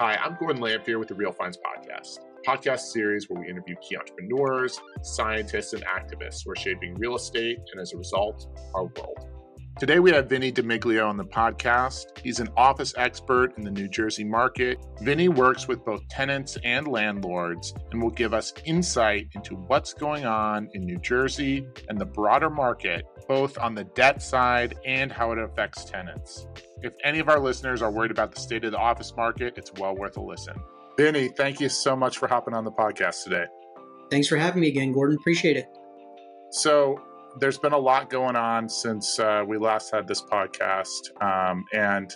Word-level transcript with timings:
Hi, 0.00 0.14
I'm 0.14 0.34
Gordon 0.36 0.62
Lamphere 0.62 0.98
with 0.98 1.08
the 1.08 1.14
Real 1.14 1.30
Finds 1.30 1.58
Podcast, 1.58 2.20
podcast 2.46 2.90
series 2.90 3.28
where 3.28 3.42
we 3.42 3.50
interview 3.50 3.74
key 3.82 3.98
entrepreneurs, 3.98 4.80
scientists, 5.02 5.74
and 5.74 5.84
activists 5.84 6.42
who 6.42 6.52
are 6.52 6.56
shaping 6.56 6.94
real 6.94 7.16
estate 7.16 7.58
and, 7.70 7.78
as 7.78 7.92
a 7.92 7.98
result, 7.98 8.46
our 8.74 8.84
world. 8.84 9.29
Today 9.80 9.98
we 9.98 10.10
have 10.10 10.28
Vinny 10.28 10.50
Di 10.52 10.60
Meglio 10.60 11.08
on 11.08 11.16
the 11.16 11.24
podcast. 11.24 12.18
He's 12.22 12.38
an 12.38 12.50
office 12.54 12.92
expert 12.98 13.56
in 13.56 13.64
the 13.64 13.70
New 13.70 13.88
Jersey 13.88 14.24
market. 14.24 14.76
Vinny 15.00 15.30
works 15.30 15.68
with 15.68 15.82
both 15.86 16.06
tenants 16.10 16.58
and 16.64 16.86
landlords 16.86 17.72
and 17.90 18.02
will 18.02 18.10
give 18.10 18.34
us 18.34 18.52
insight 18.66 19.28
into 19.34 19.54
what's 19.54 19.94
going 19.94 20.26
on 20.26 20.68
in 20.74 20.84
New 20.84 20.98
Jersey 20.98 21.66
and 21.88 21.98
the 21.98 22.04
broader 22.04 22.50
market, 22.50 23.06
both 23.26 23.56
on 23.56 23.74
the 23.74 23.84
debt 23.84 24.20
side 24.20 24.76
and 24.84 25.10
how 25.10 25.32
it 25.32 25.38
affects 25.38 25.86
tenants. 25.86 26.46
If 26.82 26.92
any 27.02 27.18
of 27.18 27.30
our 27.30 27.40
listeners 27.40 27.80
are 27.80 27.90
worried 27.90 28.10
about 28.10 28.34
the 28.34 28.40
state 28.42 28.66
of 28.66 28.72
the 28.72 28.78
office 28.78 29.14
market, 29.16 29.54
it's 29.56 29.72
well 29.78 29.96
worth 29.96 30.18
a 30.18 30.20
listen. 30.20 30.56
Vinny, 30.98 31.28
thank 31.28 31.58
you 31.58 31.70
so 31.70 31.96
much 31.96 32.18
for 32.18 32.28
hopping 32.28 32.52
on 32.52 32.64
the 32.64 32.72
podcast 32.72 33.24
today. 33.24 33.46
Thanks 34.10 34.28
for 34.28 34.36
having 34.36 34.60
me 34.60 34.68
again, 34.68 34.92
Gordon. 34.92 35.16
Appreciate 35.18 35.56
it. 35.56 35.64
So, 36.50 37.00
there's 37.38 37.58
been 37.58 37.72
a 37.72 37.78
lot 37.78 38.10
going 38.10 38.36
on 38.36 38.68
since 38.68 39.18
uh, 39.18 39.44
we 39.46 39.58
last 39.58 39.92
had 39.92 40.08
this 40.08 40.22
podcast. 40.22 41.10
Um, 41.22 41.64
and 41.72 42.12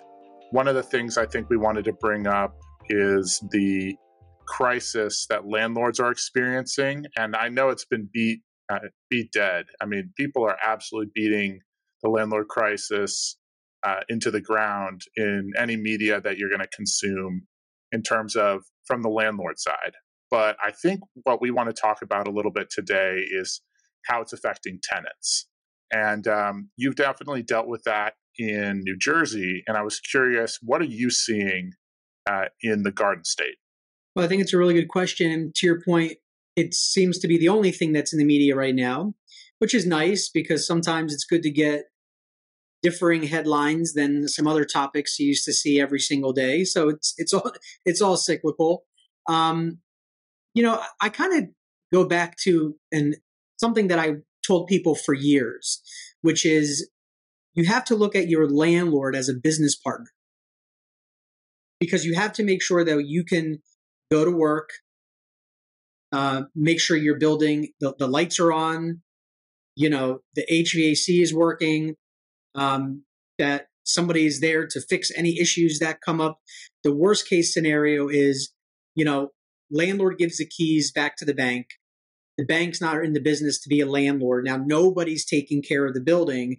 one 0.50 0.68
of 0.68 0.74
the 0.74 0.82
things 0.82 1.16
I 1.16 1.26
think 1.26 1.48
we 1.48 1.56
wanted 1.56 1.84
to 1.84 1.92
bring 1.92 2.26
up 2.26 2.56
is 2.88 3.42
the 3.50 3.96
crisis 4.46 5.26
that 5.30 5.46
landlords 5.46 6.00
are 6.00 6.10
experiencing. 6.10 7.06
And 7.16 7.36
I 7.36 7.48
know 7.48 7.68
it's 7.70 7.84
been 7.84 8.08
beat, 8.12 8.40
uh, 8.70 8.80
beat 9.08 9.30
dead. 9.32 9.66
I 9.80 9.86
mean, 9.86 10.12
people 10.16 10.44
are 10.44 10.56
absolutely 10.64 11.12
beating 11.14 11.60
the 12.02 12.10
landlord 12.10 12.48
crisis 12.48 13.36
uh, 13.82 14.00
into 14.08 14.30
the 14.30 14.40
ground 14.40 15.02
in 15.16 15.52
any 15.58 15.76
media 15.76 16.20
that 16.20 16.38
you're 16.38 16.50
going 16.50 16.60
to 16.60 16.76
consume 16.76 17.46
in 17.92 18.02
terms 18.02 18.36
of 18.36 18.62
from 18.86 19.02
the 19.02 19.08
landlord 19.08 19.58
side. 19.58 19.94
But 20.30 20.56
I 20.62 20.72
think 20.72 21.00
what 21.22 21.40
we 21.40 21.50
want 21.50 21.68
to 21.68 21.80
talk 21.80 22.02
about 22.02 22.26
a 22.26 22.30
little 22.30 22.50
bit 22.50 22.68
today 22.70 23.18
is 23.30 23.60
how 24.06 24.20
it's 24.20 24.32
affecting 24.32 24.80
tenants. 24.82 25.46
And 25.92 26.26
um, 26.26 26.70
you've 26.76 26.96
definitely 26.96 27.42
dealt 27.42 27.68
with 27.68 27.84
that 27.84 28.14
in 28.38 28.80
New 28.82 28.96
Jersey. 28.98 29.62
And 29.66 29.76
I 29.76 29.82
was 29.82 30.00
curious, 30.00 30.58
what 30.62 30.80
are 30.80 30.86
you 30.86 31.10
seeing 31.10 31.72
uh, 32.28 32.46
in 32.62 32.82
the 32.82 32.90
Garden 32.90 33.24
State? 33.24 33.56
Well, 34.14 34.24
I 34.24 34.28
think 34.28 34.42
it's 34.42 34.52
a 34.52 34.58
really 34.58 34.74
good 34.74 34.88
question. 34.88 35.30
And 35.30 35.54
to 35.56 35.66
your 35.66 35.80
point, 35.80 36.14
it 36.56 36.74
seems 36.74 37.18
to 37.18 37.28
be 37.28 37.38
the 37.38 37.48
only 37.48 37.72
thing 37.72 37.92
that's 37.92 38.12
in 38.12 38.18
the 38.18 38.24
media 38.24 38.54
right 38.54 38.74
now, 38.74 39.14
which 39.58 39.74
is 39.74 39.86
nice 39.86 40.30
because 40.32 40.66
sometimes 40.66 41.12
it's 41.12 41.24
good 41.24 41.42
to 41.42 41.50
get 41.50 41.84
differing 42.82 43.22
headlines 43.22 43.94
than 43.94 44.28
some 44.28 44.46
other 44.46 44.64
topics 44.64 45.18
you 45.18 45.28
used 45.28 45.44
to 45.46 45.52
see 45.52 45.80
every 45.80 45.98
single 45.98 46.32
day. 46.32 46.64
So 46.64 46.88
it's 46.88 47.14
it's 47.16 47.32
all 47.32 47.50
it's 47.84 48.00
all 48.00 48.16
cyclical. 48.16 48.84
Um, 49.28 49.78
you 50.54 50.62
know, 50.62 50.80
I 51.00 51.08
kind 51.08 51.42
of 51.42 51.48
go 51.92 52.06
back 52.06 52.36
to 52.44 52.76
and 52.92 53.16
something 53.64 53.88
that 53.88 53.98
I 53.98 54.16
told 54.46 54.66
people 54.66 54.94
for 54.94 55.14
years, 55.14 55.80
which 56.20 56.44
is 56.44 56.90
you 57.54 57.64
have 57.64 57.84
to 57.86 57.94
look 57.96 58.14
at 58.14 58.28
your 58.28 58.46
landlord 58.46 59.16
as 59.16 59.30
a 59.30 59.40
business 59.48 59.74
partner 59.74 60.10
because 61.80 62.04
you 62.04 62.14
have 62.14 62.34
to 62.34 62.44
make 62.44 62.62
sure 62.62 62.84
that 62.84 63.06
you 63.06 63.24
can 63.24 63.60
go 64.10 64.22
to 64.22 64.30
work, 64.30 64.68
uh, 66.12 66.42
make 66.54 66.78
sure 66.78 66.94
your 66.94 67.18
building 67.18 67.68
the, 67.80 67.94
the 67.98 68.06
lights 68.06 68.38
are 68.38 68.52
on, 68.52 69.00
you 69.76 69.88
know 69.88 70.18
the 70.34 70.44
HVAC 70.50 71.22
is 71.22 71.32
working, 71.32 71.94
um, 72.54 73.04
that 73.38 73.68
somebody 73.84 74.26
is 74.26 74.40
there 74.40 74.66
to 74.66 74.80
fix 74.80 75.10
any 75.16 75.40
issues 75.40 75.78
that 75.78 76.02
come 76.04 76.20
up. 76.20 76.38
The 76.82 76.94
worst 76.94 77.26
case 77.30 77.54
scenario 77.54 78.08
is, 78.08 78.52
you 78.94 79.06
know, 79.06 79.30
landlord 79.70 80.18
gives 80.18 80.36
the 80.36 80.46
keys 80.46 80.92
back 80.92 81.16
to 81.16 81.24
the 81.24 81.34
bank. 81.34 81.66
The 82.36 82.44
bank's 82.44 82.80
not 82.80 83.04
in 83.04 83.12
the 83.12 83.20
business 83.20 83.60
to 83.60 83.68
be 83.68 83.80
a 83.80 83.86
landlord. 83.86 84.44
Now 84.44 84.56
nobody's 84.56 85.24
taking 85.24 85.62
care 85.62 85.86
of 85.86 85.94
the 85.94 86.00
building. 86.00 86.58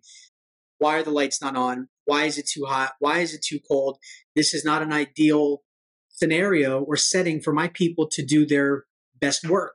Why 0.77 0.97
are 0.97 1.03
the 1.03 1.11
lights 1.11 1.41
not 1.41 1.55
on? 1.55 1.89
Why 2.05 2.25
is 2.25 2.37
it 2.37 2.47
too 2.47 2.65
hot? 2.65 2.93
Why 2.99 3.19
is 3.19 3.33
it 3.33 3.43
too 3.43 3.59
cold? 3.67 3.97
This 4.35 4.53
is 4.53 4.63
not 4.63 4.81
an 4.81 4.93
ideal 4.93 5.63
scenario 6.09 6.81
or 6.81 6.95
setting 6.95 7.41
for 7.41 7.53
my 7.53 7.67
people 7.67 8.07
to 8.11 8.25
do 8.25 8.45
their 8.45 8.85
best 9.19 9.47
work. 9.47 9.73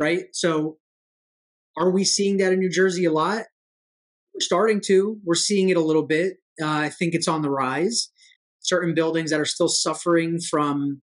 Right? 0.00 0.26
So 0.32 0.78
are 1.76 1.90
we 1.90 2.04
seeing 2.04 2.38
that 2.38 2.52
in 2.52 2.60
New 2.60 2.70
Jersey 2.70 3.04
a 3.04 3.12
lot? 3.12 3.44
We're 4.32 4.40
starting 4.40 4.80
to. 4.86 5.18
We're 5.24 5.34
seeing 5.34 5.68
it 5.68 5.76
a 5.76 5.80
little 5.80 6.06
bit. 6.06 6.38
Uh, 6.60 6.66
I 6.66 6.88
think 6.88 7.14
it's 7.14 7.28
on 7.28 7.42
the 7.42 7.50
rise. 7.50 8.10
Certain 8.60 8.94
buildings 8.94 9.30
that 9.30 9.40
are 9.40 9.44
still 9.44 9.68
suffering 9.68 10.40
from 10.40 11.02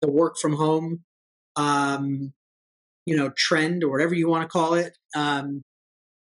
the 0.00 0.10
work 0.10 0.36
from 0.36 0.54
home, 0.54 1.02
um, 1.56 2.32
you 3.06 3.16
know, 3.16 3.30
trend 3.36 3.84
or 3.84 3.90
whatever 3.90 4.14
you 4.14 4.28
want 4.28 4.42
to 4.42 4.48
call 4.48 4.74
it. 4.74 4.96
Um, 5.14 5.62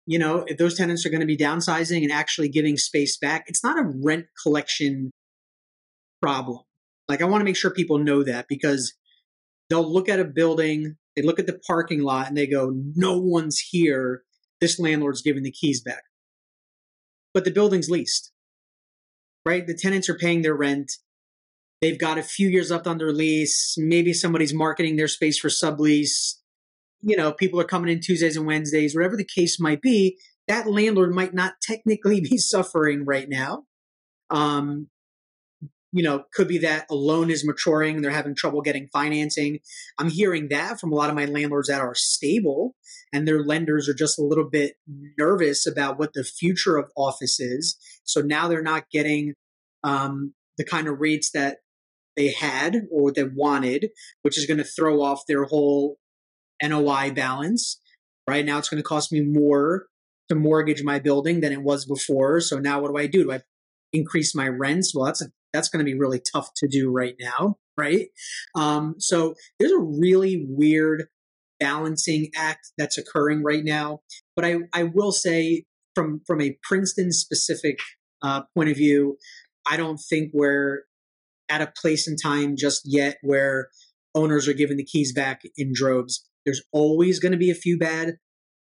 you 0.05 0.17
know, 0.17 0.43
if 0.47 0.57
those 0.57 0.75
tenants 0.75 1.05
are 1.05 1.09
going 1.09 1.21
to 1.21 1.27
be 1.27 1.37
downsizing 1.37 2.01
and 2.03 2.11
actually 2.11 2.49
giving 2.49 2.77
space 2.77 3.17
back, 3.17 3.45
it's 3.47 3.63
not 3.63 3.77
a 3.77 3.91
rent 4.03 4.25
collection 4.41 5.11
problem. 6.21 6.59
Like 7.07 7.21
I 7.21 7.25
want 7.25 7.41
to 7.41 7.45
make 7.45 7.55
sure 7.55 7.71
people 7.71 7.99
know 7.99 8.23
that 8.23 8.47
because 8.47 8.93
they'll 9.69 9.91
look 9.91 10.09
at 10.09 10.19
a 10.19 10.25
building, 10.25 10.95
they 11.15 11.21
look 11.21 11.39
at 11.39 11.47
the 11.47 11.59
parking 11.67 12.01
lot, 12.01 12.27
and 12.27 12.37
they 12.37 12.47
go, 12.47 12.71
"No 12.95 13.19
one's 13.19 13.59
here. 13.59 14.23
This 14.61 14.79
landlord's 14.79 15.21
giving 15.21 15.43
the 15.43 15.51
keys 15.51 15.81
back." 15.81 16.03
but 17.33 17.45
the 17.45 17.51
building's 17.51 17.89
leased, 17.89 18.31
right? 19.45 19.65
The 19.65 19.73
tenants 19.73 20.09
are 20.09 20.17
paying 20.17 20.41
their 20.41 20.55
rent. 20.55 20.91
They've 21.81 21.99
got 21.99 22.17
a 22.17 22.23
few 22.23 22.49
years 22.49 22.71
left 22.71 22.87
on 22.87 22.97
their 22.97 23.13
lease. 23.13 23.75
Maybe 23.77 24.13
somebody's 24.13 24.53
marketing 24.53 24.97
their 24.97 25.07
space 25.07 25.39
for 25.39 25.47
sublease. 25.47 26.35
You 27.01 27.15
know, 27.15 27.31
people 27.31 27.59
are 27.61 27.65
coming 27.65 27.91
in 27.91 28.01
Tuesdays 28.01 28.35
and 28.35 28.45
Wednesdays, 28.45 28.95
whatever 28.95 29.15
the 29.15 29.25
case 29.25 29.59
might 29.59 29.81
be. 29.81 30.17
That 30.47 30.67
landlord 30.67 31.13
might 31.13 31.33
not 31.33 31.53
technically 31.61 32.19
be 32.29 32.37
suffering 32.37 33.05
right 33.05 33.27
now. 33.29 33.63
Um, 34.29 34.89
you 35.91 36.03
know, 36.03 36.23
could 36.33 36.47
be 36.47 36.59
that 36.59 36.85
a 36.89 36.95
loan 36.95 37.31
is 37.31 37.45
maturing 37.45 38.01
they're 38.01 38.11
having 38.11 38.35
trouble 38.35 38.61
getting 38.61 38.87
financing. 38.93 39.59
I'm 39.97 40.09
hearing 40.09 40.49
that 40.49 40.79
from 40.79 40.91
a 40.91 40.95
lot 40.95 41.09
of 41.09 41.15
my 41.15 41.25
landlords 41.25 41.67
that 41.67 41.81
are 41.81 41.95
stable 41.95 42.75
and 43.11 43.27
their 43.27 43.43
lenders 43.43 43.89
are 43.89 43.95
just 43.95 44.19
a 44.19 44.23
little 44.23 44.47
bit 44.47 44.73
nervous 45.17 45.65
about 45.65 45.97
what 45.97 46.13
the 46.13 46.23
future 46.23 46.77
of 46.77 46.91
office 46.95 47.39
is. 47.39 47.75
So 48.03 48.21
now 48.21 48.47
they're 48.47 48.61
not 48.61 48.89
getting 48.91 49.33
um, 49.83 50.33
the 50.57 50.63
kind 50.63 50.87
of 50.87 50.99
rates 50.99 51.31
that 51.31 51.57
they 52.15 52.31
had 52.31 52.81
or 52.91 53.11
they 53.11 53.23
wanted, 53.23 53.89
which 54.21 54.37
is 54.37 54.45
going 54.45 54.57
to 54.57 54.63
throw 54.63 55.01
off 55.01 55.23
their 55.27 55.45
whole 55.45 55.97
NOI 56.63 57.11
balance. 57.11 57.79
Right 58.27 58.45
now, 58.45 58.57
it's 58.57 58.69
going 58.69 58.81
to 58.81 58.87
cost 58.87 59.11
me 59.11 59.21
more 59.21 59.87
to 60.29 60.35
mortgage 60.35 60.83
my 60.83 60.99
building 60.99 61.41
than 61.41 61.51
it 61.51 61.63
was 61.63 61.85
before. 61.85 62.39
So 62.41 62.59
now, 62.59 62.79
what 62.79 62.91
do 62.91 62.97
I 62.97 63.07
do? 63.07 63.23
Do 63.23 63.31
I 63.33 63.41
increase 63.91 64.35
my 64.35 64.47
rents? 64.47 64.93
Well, 64.95 65.05
that's 65.05 65.21
a 65.21 65.27
that's 65.53 65.69
going 65.69 65.83
to 65.83 65.91
be 65.91 65.97
really 65.97 66.21
tough 66.31 66.51
to 66.57 66.67
do 66.67 66.91
right 66.91 67.15
now, 67.19 67.57
right? 67.77 68.09
Um, 68.55 68.95
so 68.99 69.33
there's 69.59 69.71
a 69.71 69.79
really 69.79 70.45
weird 70.47 71.05
balancing 71.59 72.29
act 72.35 72.71
that's 72.77 72.97
occurring 72.97 73.43
right 73.43 73.63
now. 73.63 74.01
But 74.35 74.45
I, 74.45 74.57
I 74.73 74.83
will 74.83 75.11
say, 75.11 75.65
from 75.95 76.21
from 76.25 76.41
a 76.41 76.57
Princeton 76.63 77.11
specific 77.11 77.79
uh, 78.21 78.43
point 78.55 78.69
of 78.69 78.77
view, 78.77 79.17
I 79.69 79.77
don't 79.77 79.97
think 79.97 80.31
we're 80.33 80.83
at 81.49 81.61
a 81.61 81.73
place 81.81 82.07
in 82.07 82.15
time 82.15 82.55
just 82.55 82.83
yet 82.85 83.17
where 83.21 83.69
owners 84.15 84.47
are 84.47 84.53
giving 84.53 84.77
the 84.77 84.85
keys 84.85 85.13
back 85.13 85.41
in 85.57 85.71
droves. 85.73 86.28
There's 86.49 86.63
always 86.71 87.19
going 87.19 87.31
to 87.31 87.37
be 87.37 87.51
a 87.51 87.55
few 87.55 87.77
bad 87.77 88.17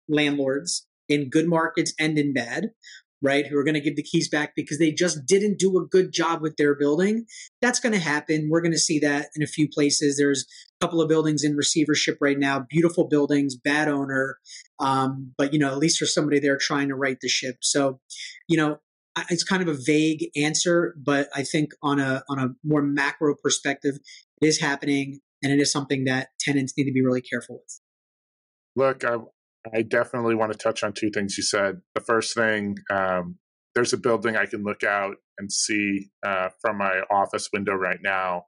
landlords 0.09 0.87
in 1.09 1.31
good 1.31 1.49
markets 1.49 1.93
and 1.99 2.19
in 2.19 2.33
bad 2.33 2.71
right? 3.23 3.47
Who 3.47 3.59
are 3.59 3.65
going 3.65 3.75
to 3.75 3.81
give 3.81 3.97
the 3.97 4.03
keys 4.03 4.29
back 4.29 4.53
because 4.57 4.79
they 4.79 4.93
just 4.93 5.27
didn't 5.27 5.59
do 5.59 5.77
a 5.79 5.87
good 5.87 6.13
job 6.13 6.41
with 6.41 6.57
their 6.57 6.75
building. 6.75 7.27
That's 7.61 7.81
going 7.81 7.93
to 7.93 7.99
happen. 7.99 8.49
We're 8.51 8.63
going 8.63 8.73
to 8.73 8.79
see 8.79 8.99
that 9.01 9.29
in 9.37 9.43
a 9.43 9.47
few 9.47 9.69
places. 9.69 10.17
There's 10.17 10.47
a 10.81 10.85
couple 10.85 11.01
of 11.01 11.09
buildings 11.09 11.45
in 11.45 11.57
receivership 11.57 12.19
right 12.21 12.39
now, 12.39 12.65
beautiful 12.69 13.09
buildings, 13.09 13.57
bad 13.57 13.89
owner. 13.89 14.39
Um, 14.79 15.33
but, 15.37 15.53
you 15.53 15.59
know, 15.59 15.69
at 15.69 15.79
least 15.79 16.01
there's 16.01 16.15
somebody 16.15 16.41
there 16.41 16.57
trying 16.59 16.89
to 16.89 16.95
right 16.95 17.19
the 17.21 17.29
ship. 17.29 17.57
So, 17.61 18.01
you 18.49 18.57
know, 18.57 18.79
it's 19.29 19.45
kind 19.45 19.63
of 19.63 19.69
a 19.69 19.79
vague 19.79 20.31
answer, 20.37 20.95
but 20.97 21.29
I 21.35 21.43
think 21.43 21.73
on 21.83 21.99
a 21.99 22.23
on 22.29 22.39
a 22.39 22.49
more 22.65 22.81
macro 22.81 23.35
perspective, 23.43 23.99
it 24.41 24.47
is 24.47 24.61
happening, 24.61 25.21
and 25.43 25.53
it 25.53 25.61
is 25.61 25.73
something 25.73 26.05
that 26.05 26.29
tenants 26.39 26.75
need 26.77 26.85
to 26.85 26.93
be 26.93 27.05
really 27.05 27.23
careful 27.23 27.57
with. 27.57 27.81
Look, 28.77 29.05
I, 29.05 29.17
I 29.75 29.83
definitely 29.83 30.35
want 30.35 30.53
to 30.53 30.59
touch 30.59 30.83
on 30.83 30.93
two 30.93 31.11
things 31.11 31.37
you 31.37 31.43
said. 31.43 31.81
The 31.95 32.01
first 32.01 32.35
thing, 32.35 32.77
um, 32.91 33.39
there's 33.75 33.93
a 33.93 33.99
building 33.99 34.37
I 34.37 34.47
can 34.47 34.63
look 34.63 34.83
out 34.83 35.17
and 35.39 35.51
see 35.53 36.11
uh, 36.27 36.49
from 36.61 36.79
my 36.79 37.01
office 37.11 37.49
window 37.53 37.75
right 37.75 38.01
now 38.03 38.45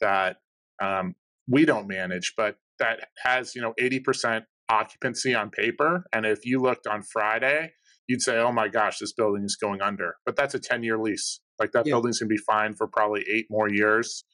that 0.00 0.36
um, 0.82 1.14
we 1.48 1.64
don't 1.64 1.86
manage, 1.86 2.34
but 2.36 2.56
that 2.78 3.08
has 3.24 3.54
you 3.54 3.62
know 3.62 3.74
80% 3.80 4.42
occupancy 4.68 5.34
on 5.34 5.50
paper. 5.50 6.04
And 6.12 6.26
if 6.26 6.44
you 6.44 6.60
looked 6.60 6.86
on 6.86 7.02
Friday, 7.02 7.72
you'd 8.08 8.22
say, 8.22 8.38
"Oh 8.38 8.52
my 8.52 8.68
gosh, 8.68 8.98
this 8.98 9.12
building 9.12 9.44
is 9.44 9.56
going 9.56 9.80
under." 9.80 10.16
But 10.26 10.36
that's 10.36 10.54
a 10.54 10.58
10 10.58 10.82
year 10.82 10.98
lease. 10.98 11.40
Like 11.58 11.72
that 11.72 11.86
yeah. 11.86 11.92
building's 11.92 12.18
gonna 12.18 12.28
be 12.28 12.36
fine 12.36 12.74
for 12.74 12.86
probably 12.86 13.24
eight 13.30 13.46
more 13.50 13.68
years. 13.68 14.24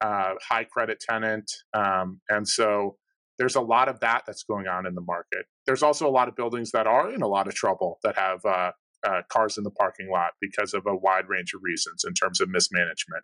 Uh, 0.00 0.34
high 0.48 0.64
credit 0.64 1.00
tenant. 1.00 1.50
Um, 1.74 2.20
and 2.28 2.46
so 2.46 2.96
there's 3.38 3.56
a 3.56 3.60
lot 3.60 3.88
of 3.88 4.00
that 4.00 4.24
that's 4.26 4.42
going 4.42 4.66
on 4.66 4.86
in 4.86 4.94
the 4.94 5.00
market. 5.02 5.46
There's 5.66 5.82
also 5.82 6.08
a 6.08 6.10
lot 6.10 6.28
of 6.28 6.36
buildings 6.36 6.72
that 6.72 6.86
are 6.86 7.12
in 7.12 7.22
a 7.22 7.28
lot 7.28 7.46
of 7.46 7.54
trouble 7.54 7.98
that 8.02 8.16
have 8.16 8.44
uh, 8.44 8.72
uh, 9.06 9.22
cars 9.30 9.58
in 9.58 9.64
the 9.64 9.70
parking 9.70 10.10
lot 10.10 10.32
because 10.40 10.74
of 10.74 10.84
a 10.86 10.96
wide 10.96 11.28
range 11.28 11.52
of 11.54 11.60
reasons 11.62 12.04
in 12.06 12.14
terms 12.14 12.40
of 12.40 12.48
mismanagement. 12.48 13.22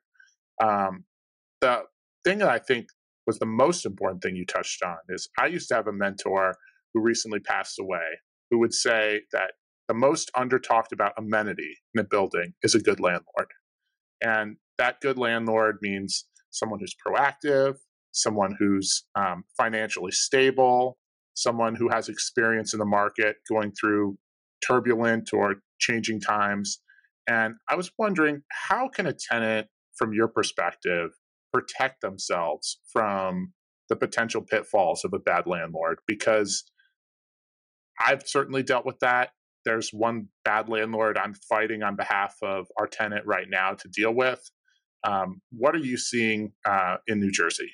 Um, 0.63 1.05
the 1.61 1.83
thing 2.25 2.39
that 2.39 2.49
I 2.49 2.59
think 2.59 2.87
was 3.27 3.39
the 3.39 3.47
most 3.47 3.87
important 3.87 4.23
thing 4.23 4.37
you 4.37 4.47
touched 4.47 4.83
on 4.83 4.97
is 5.09 5.29
I 5.39 5.47
used 5.47 5.69
to 5.69 5.75
have 5.75 5.89
a 5.89 5.93
mentor 5.93 6.55
who 6.93 7.01
recently 7.01 7.41
passed 7.41 7.79
away 7.81 8.05
who 8.51 8.59
would 8.61 8.75
say 8.75 9.23
that 9.33 9.53
the 9.89 9.95
most 9.95 10.31
under 10.37 10.59
talked 10.59 10.93
about 10.93 11.13
amenity 11.19 11.77
in 11.95 12.01
a 12.01 12.05
building 12.05 12.55
is 12.63 12.75
a 12.75 12.81
good 12.81 13.01
landlord. 13.01 13.49
And 14.23 14.57
that 14.79 15.01
good 15.01 15.19
landlord 15.19 15.79
means 15.83 16.27
someone 16.55 16.81
who's 16.81 16.95
proactive, 17.07 17.75
someone 18.13 18.57
who's 18.59 19.05
um, 19.17 19.45
financially 19.57 20.13
stable, 20.13 20.97
someone 21.35 21.75
who 21.75 21.89
has 21.89 22.09
experience 22.09 22.73
in 22.73 22.79
the 22.79 22.87
market 22.87 23.37
going 23.51 23.73
through 23.79 24.17
turbulent 24.67 25.31
or 25.33 25.57
changing 25.79 26.21
times. 26.21 26.81
And 27.29 27.55
I 27.69 27.75
was 27.75 27.91
wondering, 27.99 28.43
how 28.69 28.89
can 28.89 29.07
a 29.07 29.13
tenant, 29.13 29.67
from 29.97 30.13
your 30.13 30.29
perspective, 30.29 31.11
protect 31.53 32.01
themselves 32.01 32.81
from 32.93 33.53
the 33.89 33.97
potential 33.97 34.43
pitfalls 34.43 35.05
of 35.05 35.13
a 35.13 35.19
bad 35.19 35.47
landlord? 35.47 35.99
Because 36.07 36.65
I've 37.99 38.23
certainly 38.27 38.63
dealt 38.63 38.87
with 38.87 38.99
that. 39.01 39.31
There's 39.65 39.91
one 39.91 40.29
bad 40.45 40.69
landlord 40.69 41.17
I'm 41.17 41.35
fighting 41.49 41.83
on 41.83 41.97
behalf 41.97 42.35
of 42.43 42.67
our 42.79 42.87
tenant 42.87 43.25
right 43.27 43.47
now 43.49 43.73
to 43.73 43.89
deal 43.89 44.13
with. 44.15 44.41
Um, 45.05 45.41
what 45.53 45.75
are 45.75 45.81
you 45.81 45.99
seeing 45.99 46.53
uh, 46.65 46.97
in 47.07 47.21
New 47.21 47.31
Jersey? 47.31 47.71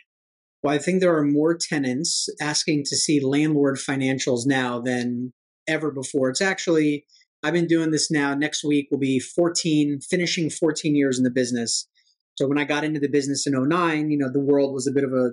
Well, 0.62 0.74
I 0.74 0.78
think 0.78 1.00
there 1.00 1.16
are 1.16 1.24
more 1.24 1.56
tenants 1.56 2.28
asking 2.40 2.84
to 2.86 2.96
see 2.96 3.24
landlord 3.24 3.76
financials 3.76 4.46
now 4.46 4.80
than 4.80 5.32
ever 5.66 5.90
before. 5.90 6.28
It's 6.28 6.42
actually, 6.42 7.06
I've 7.42 7.54
been 7.54 7.66
doing 7.66 7.92
this 7.92 8.10
now. 8.10 8.34
Next 8.34 8.62
week 8.64 8.88
will 8.90 8.98
be 8.98 9.20
14, 9.20 10.00
finishing 10.00 10.50
14 10.50 10.94
years 10.94 11.18
in 11.18 11.24
the 11.24 11.30
business. 11.30 11.88
So 12.34 12.46
when 12.46 12.58
I 12.58 12.64
got 12.64 12.84
into 12.84 13.00
the 13.00 13.08
business 13.08 13.46
in 13.46 13.54
09, 13.56 14.10
you 14.10 14.18
know, 14.18 14.30
the 14.30 14.40
world 14.40 14.74
was 14.74 14.86
a 14.86 14.92
bit 14.92 15.04
of 15.04 15.12
a 15.12 15.30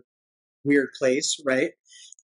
weird 0.64 0.90
place, 0.98 1.38
right? 1.46 1.72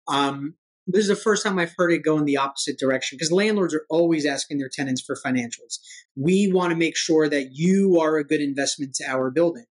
Um, 0.08 0.56
this 0.86 1.04
is 1.04 1.08
the 1.08 1.16
first 1.16 1.44
time 1.44 1.60
I've 1.60 1.74
heard 1.78 1.92
it 1.92 2.04
go 2.04 2.18
in 2.18 2.26
the 2.26 2.38
opposite 2.38 2.78
direction 2.78 3.18
because 3.18 3.32
landlords 3.32 3.74
are 3.74 3.86
always 3.90 4.26
asking 4.26 4.58
their 4.58 4.70
tenants 4.70 5.02
for 5.02 5.16
financials. 5.16 5.80
We 6.16 6.52
want 6.52 6.72
to 6.72 6.78
make 6.78 6.98
sure 6.98 7.30
that 7.30 7.50
you 7.54 8.00
are 8.02 8.18
a 8.18 8.24
good 8.24 8.42
investment 8.42 8.96
to 8.96 9.06
our 9.08 9.32
building. 9.32 9.66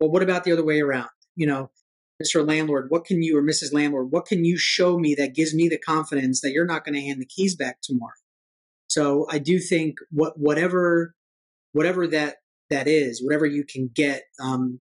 Well, 0.00 0.10
what 0.10 0.22
about 0.22 0.44
the 0.44 0.52
other 0.52 0.64
way 0.64 0.80
around? 0.80 1.10
You 1.36 1.46
know, 1.46 1.70
Mr. 2.22 2.46
Landlord, 2.46 2.86
what 2.88 3.04
can 3.04 3.22
you 3.22 3.38
or 3.38 3.42
Mrs. 3.42 3.72
Landlord, 3.72 4.08
what 4.10 4.26
can 4.26 4.44
you 4.44 4.56
show 4.56 4.98
me 4.98 5.14
that 5.14 5.34
gives 5.34 5.54
me 5.54 5.68
the 5.68 5.78
confidence 5.78 6.40
that 6.40 6.52
you're 6.52 6.66
not 6.66 6.84
going 6.84 6.94
to 6.94 7.00
hand 7.00 7.20
the 7.20 7.26
keys 7.26 7.54
back 7.54 7.78
tomorrow? 7.82 8.12
So 8.88 9.26
I 9.30 9.38
do 9.38 9.58
think 9.58 9.98
what 10.10 10.38
whatever 10.38 11.14
whatever 11.72 12.06
that 12.08 12.36
that 12.70 12.88
is, 12.88 13.22
whatever 13.22 13.46
you 13.46 13.64
can 13.64 13.90
get 13.94 14.24
um, 14.40 14.80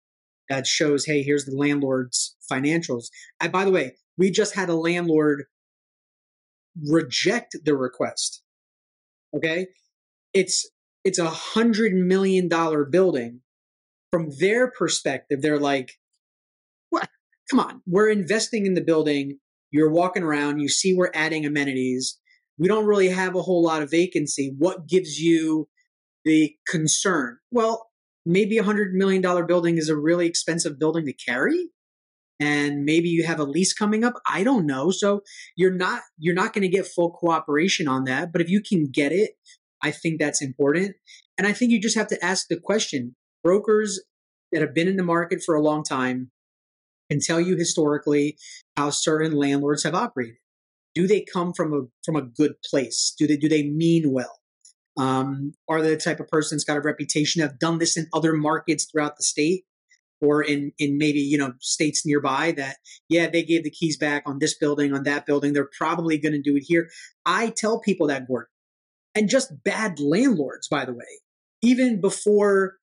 that 0.49 0.67
shows, 0.67 1.05
hey, 1.05 1.23
here's 1.23 1.45
the 1.45 1.55
landlord's 1.55 2.35
financials. 2.51 3.05
I, 3.39 3.47
by 3.47 3.63
the 3.63 3.71
way, 3.71 3.93
we 4.17 4.31
just 4.31 4.55
had 4.55 4.69
a 4.69 4.75
landlord 4.75 5.45
reject 6.83 7.55
the 7.63 7.75
request. 7.75 8.41
Okay, 9.35 9.67
it's 10.33 10.69
it's 11.03 11.19
a 11.19 11.29
hundred 11.29 11.93
million 11.93 12.47
dollar 12.47 12.85
building. 12.85 13.41
From 14.11 14.29
their 14.39 14.69
perspective, 14.69 15.41
they're 15.41 15.59
like, 15.59 15.93
"What? 16.89 17.09
Come 17.49 17.59
on, 17.59 17.81
we're 17.87 18.09
investing 18.09 18.65
in 18.65 18.73
the 18.73 18.83
building. 18.83 19.39
You're 19.71 19.91
walking 19.91 20.23
around, 20.23 20.59
you 20.59 20.67
see 20.67 20.93
we're 20.93 21.11
adding 21.13 21.45
amenities. 21.45 22.19
We 22.57 22.67
don't 22.67 22.85
really 22.85 23.07
have 23.07 23.35
a 23.35 23.41
whole 23.41 23.63
lot 23.63 23.81
of 23.81 23.89
vacancy. 23.89 24.53
What 24.57 24.87
gives 24.87 25.17
you 25.17 25.69
the 26.25 26.53
concern? 26.67 27.37
Well, 27.51 27.89
maybe 28.25 28.57
a 28.57 28.63
hundred 28.63 28.93
million 28.93 29.21
dollar 29.21 29.45
building 29.45 29.77
is 29.77 29.89
a 29.89 29.95
really 29.95 30.27
expensive 30.27 30.77
building 30.77 31.05
to 31.05 31.13
carry 31.13 31.69
and 32.41 32.83
maybe 32.83 33.07
you 33.07 33.23
have 33.25 33.39
a 33.39 33.43
lease 33.43 33.73
coming 33.73 34.03
up 34.03 34.15
i 34.27 34.43
don't 34.43 34.65
know. 34.65 34.91
So 34.91 35.21
you're 35.55 35.73
not 35.73 36.01
you're 36.17 36.35
not 36.35 36.53
going 36.53 36.63
to 36.63 36.67
get 36.67 36.87
full 36.87 37.11
cooperation 37.11 37.87
on 37.87 38.05
that 38.05 38.31
but 38.31 38.41
if 38.41 38.49
you 38.49 38.61
can 38.61 38.89
get 38.91 39.11
it 39.11 39.31
i 39.81 39.91
think 39.91 40.19
that's 40.19 40.41
important. 40.41 40.95
And 41.37 41.47
i 41.47 41.53
think 41.53 41.71
you 41.71 41.79
just 41.79 41.97
have 41.97 42.07
to 42.07 42.25
ask 42.25 42.47
the 42.49 42.59
question. 42.59 43.15
Brokers 43.43 44.01
that 44.51 44.61
have 44.61 44.73
been 44.73 44.87
in 44.87 44.97
the 44.97 45.03
market 45.03 45.41
for 45.45 45.55
a 45.55 45.61
long 45.61 45.83
time 45.83 46.31
can 47.09 47.19
tell 47.19 47.39
you 47.39 47.55
historically 47.57 48.37
how 48.77 48.89
certain 48.89 49.33
landlords 49.33 49.83
have 49.83 49.95
operated. 49.95 50.35
Do 50.93 51.07
they 51.07 51.25
come 51.33 51.53
from 51.53 51.73
a 51.73 51.81
from 52.03 52.15
a 52.15 52.21
good 52.21 52.53
place? 52.69 53.13
Do 53.17 53.27
they 53.27 53.37
do 53.37 53.49
they 53.49 53.63
mean 53.63 54.11
well? 54.11 54.39
Um, 54.97 55.53
are 55.69 55.81
they 55.81 55.89
the 55.89 55.97
type 55.97 56.19
of 56.19 56.27
person 56.27 56.57
that's 56.57 56.65
got 56.65 56.77
a 56.77 56.81
reputation 56.81 57.41
have 57.41 57.59
done 57.59 57.77
this 57.77 57.97
in 57.97 58.07
other 58.13 58.33
markets 58.33 58.85
throughout 58.85 59.15
the 59.17 59.23
state 59.23 59.63
or 60.21 60.41
in 60.41 60.71
in 60.77 60.97
maybe 60.97 61.19
you 61.19 61.37
know 61.37 61.53
states 61.59 62.05
nearby 62.05 62.51
that 62.51 62.77
yeah 63.09 63.27
they 63.27 63.43
gave 63.43 63.63
the 63.63 63.71
keys 63.71 63.97
back 63.97 64.23
on 64.25 64.39
this 64.39 64.57
building 64.57 64.93
on 64.93 65.03
that 65.03 65.25
building 65.25 65.53
they're 65.53 65.69
probably 65.77 66.17
going 66.17 66.33
to 66.33 66.41
do 66.41 66.55
it 66.55 66.63
here. 66.65 66.89
I 67.25 67.49
tell 67.49 67.79
people 67.79 68.07
that 68.07 68.27
gordon 68.27 68.47
and 69.15 69.29
just 69.29 69.63
bad 69.63 69.99
landlords 69.99 70.67
by 70.67 70.85
the 70.85 70.93
way. 70.93 71.19
Even 71.61 71.99
before 71.99 72.77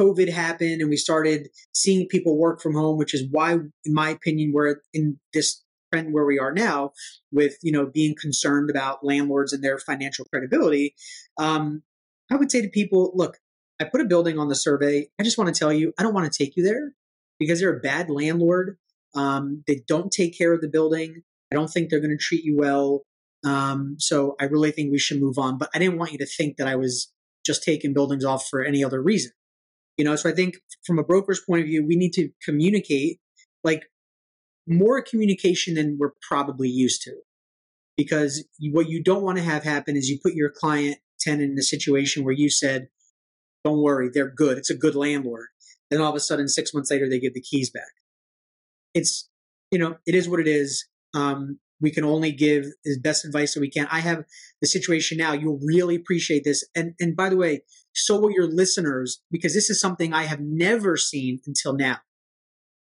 covid 0.00 0.30
happened 0.30 0.80
and 0.80 0.90
we 0.90 0.96
started 0.96 1.48
seeing 1.72 2.08
people 2.08 2.38
work 2.38 2.60
from 2.60 2.74
home 2.74 2.96
which 2.96 3.14
is 3.14 3.24
why 3.30 3.52
in 3.52 3.94
my 3.94 4.08
opinion 4.10 4.50
we're 4.54 4.76
in 4.94 5.18
this 5.34 5.62
trend 5.92 6.12
where 6.12 6.24
we 6.24 6.38
are 6.38 6.52
now 6.52 6.92
with 7.30 7.56
you 7.62 7.72
know 7.72 7.86
being 7.86 8.14
concerned 8.20 8.70
about 8.70 9.04
landlords 9.04 9.52
and 9.52 9.62
their 9.62 9.78
financial 9.78 10.24
credibility. 10.26 10.94
Um, 11.38 11.82
i 12.30 12.36
would 12.36 12.50
say 12.50 12.62
to 12.62 12.68
people 12.68 13.12
look 13.14 13.38
I 13.82 13.88
put 13.88 14.00
a 14.00 14.04
building 14.04 14.38
on 14.38 14.48
the 14.48 14.54
survey. 14.54 15.08
I 15.18 15.24
just 15.24 15.36
want 15.36 15.52
to 15.52 15.58
tell 15.58 15.72
you, 15.72 15.92
I 15.98 16.04
don't 16.04 16.14
want 16.14 16.32
to 16.32 16.38
take 16.44 16.56
you 16.56 16.62
there 16.62 16.92
because 17.40 17.58
they're 17.58 17.76
a 17.76 17.80
bad 17.80 18.08
landlord. 18.08 18.76
Um, 19.14 19.64
they 19.66 19.82
don't 19.88 20.12
take 20.12 20.38
care 20.38 20.52
of 20.52 20.60
the 20.60 20.68
building. 20.68 21.22
I 21.50 21.56
don't 21.56 21.66
think 21.66 21.90
they're 21.90 22.00
going 22.00 22.16
to 22.16 22.24
treat 22.24 22.44
you 22.44 22.56
well. 22.56 23.02
Um, 23.44 23.96
so 23.98 24.36
I 24.40 24.44
really 24.44 24.70
think 24.70 24.92
we 24.92 25.00
should 25.00 25.20
move 25.20 25.36
on. 25.36 25.58
But 25.58 25.70
I 25.74 25.80
didn't 25.80 25.98
want 25.98 26.12
you 26.12 26.18
to 26.18 26.26
think 26.26 26.58
that 26.58 26.68
I 26.68 26.76
was 26.76 27.12
just 27.44 27.64
taking 27.64 27.92
buildings 27.92 28.24
off 28.24 28.46
for 28.48 28.62
any 28.62 28.84
other 28.84 29.02
reason. 29.02 29.32
You 29.98 30.04
know, 30.04 30.14
so 30.14 30.30
I 30.30 30.32
think 30.32 30.54
from 30.86 31.00
a 31.00 31.04
broker's 31.04 31.40
point 31.40 31.62
of 31.62 31.66
view, 31.66 31.84
we 31.84 31.96
need 31.96 32.12
to 32.12 32.30
communicate 32.44 33.18
like 33.64 33.82
more 34.68 35.02
communication 35.02 35.74
than 35.74 35.96
we're 35.98 36.12
probably 36.26 36.68
used 36.68 37.02
to. 37.02 37.16
Because 37.96 38.44
what 38.70 38.88
you 38.88 39.02
don't 39.02 39.22
want 39.22 39.38
to 39.38 39.44
have 39.44 39.64
happen 39.64 39.96
is 39.96 40.08
you 40.08 40.20
put 40.22 40.34
your 40.34 40.50
client 40.50 40.98
tenant 41.20 41.50
in 41.50 41.58
a 41.58 41.62
situation 41.62 42.24
where 42.24 42.32
you 42.32 42.48
said, 42.48 42.88
don't 43.64 43.82
worry, 43.82 44.10
they're 44.12 44.30
good. 44.30 44.58
It's 44.58 44.70
a 44.70 44.76
good 44.76 44.94
landlord. 44.94 45.46
Then 45.90 46.00
all 46.00 46.10
of 46.10 46.16
a 46.16 46.20
sudden, 46.20 46.48
six 46.48 46.72
months 46.72 46.90
later, 46.90 47.08
they 47.08 47.20
give 47.20 47.34
the 47.34 47.40
keys 47.40 47.70
back. 47.70 47.92
It's, 48.94 49.28
you 49.70 49.78
know, 49.78 49.96
it 50.06 50.14
is 50.14 50.28
what 50.28 50.40
it 50.40 50.48
is. 50.48 50.86
Um, 51.14 51.58
we 51.80 51.90
can 51.90 52.04
only 52.04 52.32
give 52.32 52.66
the 52.84 52.98
best 53.00 53.24
advice 53.24 53.54
that 53.54 53.60
we 53.60 53.68
can. 53.68 53.88
I 53.90 54.00
have 54.00 54.24
the 54.60 54.68
situation 54.68 55.18
now. 55.18 55.32
You'll 55.32 55.60
really 55.62 55.96
appreciate 55.96 56.44
this. 56.44 56.64
And 56.74 56.94
and 57.00 57.16
by 57.16 57.28
the 57.28 57.36
way, 57.36 57.62
so 57.92 58.18
will 58.18 58.30
your 58.30 58.46
listeners, 58.46 59.20
because 59.30 59.52
this 59.52 59.68
is 59.68 59.80
something 59.80 60.14
I 60.14 60.24
have 60.24 60.40
never 60.40 60.96
seen 60.96 61.40
until 61.46 61.74
now. 61.74 61.98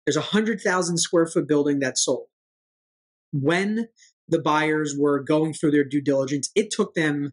There's 0.07 0.17
a 0.17 0.23
hundred 0.23 0.61
thousand 0.61 0.99
square 0.99 1.27
foot 1.27 1.47
building 1.47 1.81
that 1.81 1.99
sold. 1.99 2.29
When 3.33 3.89
the 4.29 4.41
buyers 4.41 4.97
were 4.99 5.21
going 5.23 5.53
through 5.53 5.73
their 5.73 5.85
due 5.85 6.01
diligence, 6.01 6.51
it 6.55 6.71
took 6.71 6.95
them 6.95 7.33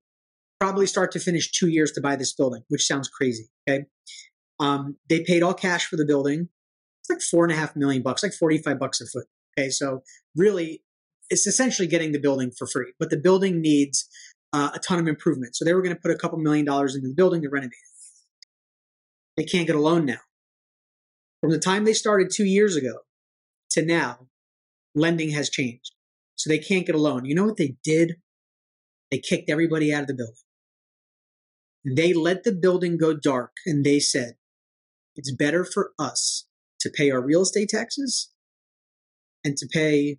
probably 0.63 0.87
start 0.87 1.11
to 1.11 1.19
finish 1.19 1.51
two 1.51 1.67
years 1.67 1.91
to 1.91 1.99
buy 1.99 2.15
this 2.15 2.31
building, 2.31 2.63
which 2.69 2.85
sounds 2.85 3.09
crazy. 3.09 3.49
Okay. 3.67 3.83
Um, 4.61 4.95
they 5.09 5.21
paid 5.21 5.43
all 5.43 5.53
cash 5.53 5.85
for 5.87 5.97
the 5.97 6.05
building. 6.05 6.47
It's 7.01 7.09
like 7.09 7.19
four 7.21 7.43
and 7.43 7.51
a 7.51 7.55
half 7.57 7.75
million 7.75 8.01
bucks, 8.01 8.23
like 8.23 8.31
45 8.31 8.79
bucks 8.79 9.01
a 9.01 9.05
foot. 9.05 9.25
Okay. 9.59 9.69
So 9.69 10.03
really, 10.37 10.81
it's 11.29 11.45
essentially 11.45 11.85
getting 11.85 12.13
the 12.13 12.19
building 12.19 12.49
for 12.57 12.65
free, 12.65 12.93
but 12.97 13.09
the 13.09 13.17
building 13.17 13.59
needs 13.59 14.07
uh, 14.53 14.69
a 14.73 14.79
ton 14.79 14.99
of 14.99 15.07
improvement. 15.07 15.53
So 15.53 15.65
they 15.65 15.73
were 15.73 15.81
going 15.81 15.95
to 15.95 16.01
put 16.01 16.11
a 16.11 16.17
couple 16.17 16.39
million 16.39 16.65
dollars 16.65 16.95
into 16.95 17.09
the 17.09 17.13
building 17.13 17.41
to 17.41 17.49
renovate 17.49 17.73
it. 17.73 19.35
They 19.35 19.43
can't 19.43 19.67
get 19.67 19.75
a 19.75 19.81
loan 19.81 20.05
now. 20.05 20.21
From 21.41 21.51
the 21.51 21.59
time 21.59 21.83
they 21.83 21.93
started 21.93 22.31
two 22.31 22.45
years 22.45 22.77
ago 22.77 22.99
to 23.71 23.83
now, 23.83 24.27
lending 24.95 25.31
has 25.31 25.49
changed. 25.49 25.91
So 26.35 26.49
they 26.49 26.59
can't 26.59 26.85
get 26.85 26.95
a 26.95 26.99
loan. 26.99 27.25
You 27.25 27.35
know 27.35 27.43
what 27.43 27.57
they 27.57 27.75
did? 27.83 28.15
They 29.11 29.17
kicked 29.17 29.49
everybody 29.49 29.93
out 29.93 30.03
of 30.03 30.07
the 30.07 30.13
building. 30.13 30.35
They 31.85 32.13
let 32.13 32.43
the 32.43 32.53
building 32.53 32.97
go 32.97 33.13
dark 33.13 33.51
and 33.65 33.83
they 33.83 33.99
said, 33.99 34.35
it's 35.15 35.33
better 35.33 35.65
for 35.65 35.91
us 35.99 36.45
to 36.79 36.89
pay 36.89 37.11
our 37.11 37.21
real 37.21 37.41
estate 37.41 37.69
taxes 37.69 38.31
and 39.43 39.57
to 39.57 39.67
pay 39.71 40.17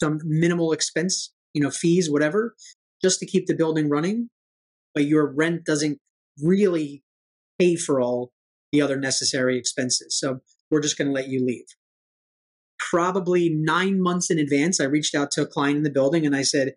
some 0.00 0.20
minimal 0.24 0.72
expense, 0.72 1.32
you 1.54 1.62
know, 1.62 1.70
fees, 1.70 2.10
whatever, 2.10 2.54
just 3.02 3.18
to 3.20 3.26
keep 3.26 3.46
the 3.46 3.54
building 3.54 3.88
running. 3.88 4.30
But 4.94 5.04
your 5.04 5.26
rent 5.26 5.64
doesn't 5.64 5.98
really 6.42 7.02
pay 7.58 7.76
for 7.76 8.00
all 8.00 8.32
the 8.72 8.80
other 8.80 8.96
necessary 8.96 9.58
expenses. 9.58 10.18
So 10.18 10.40
we're 10.70 10.80
just 10.80 10.98
going 10.98 11.08
to 11.08 11.14
let 11.14 11.28
you 11.28 11.44
leave. 11.44 11.66
Probably 12.78 13.50
nine 13.50 14.00
months 14.00 14.30
in 14.30 14.38
advance, 14.38 14.80
I 14.80 14.84
reached 14.84 15.14
out 15.14 15.30
to 15.32 15.42
a 15.42 15.46
client 15.46 15.78
in 15.78 15.82
the 15.82 15.90
building 15.90 16.24
and 16.26 16.36
I 16.36 16.42
said, 16.42 16.74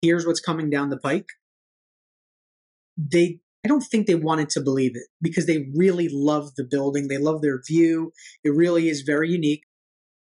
here's 0.00 0.26
what's 0.26 0.40
coming 0.40 0.70
down 0.70 0.90
the 0.90 0.98
pike. 0.98 1.26
They, 2.96 3.40
I 3.64 3.68
don't 3.68 3.82
think 3.82 4.06
they 4.06 4.14
wanted 4.14 4.50
to 4.50 4.60
believe 4.60 4.96
it 4.96 5.08
because 5.20 5.46
they 5.46 5.68
really 5.74 6.08
love 6.10 6.54
the 6.56 6.64
building. 6.64 7.08
They 7.08 7.18
love 7.18 7.42
their 7.42 7.60
view. 7.66 8.12
It 8.44 8.50
really 8.50 8.88
is 8.88 9.02
very 9.02 9.30
unique. 9.30 9.64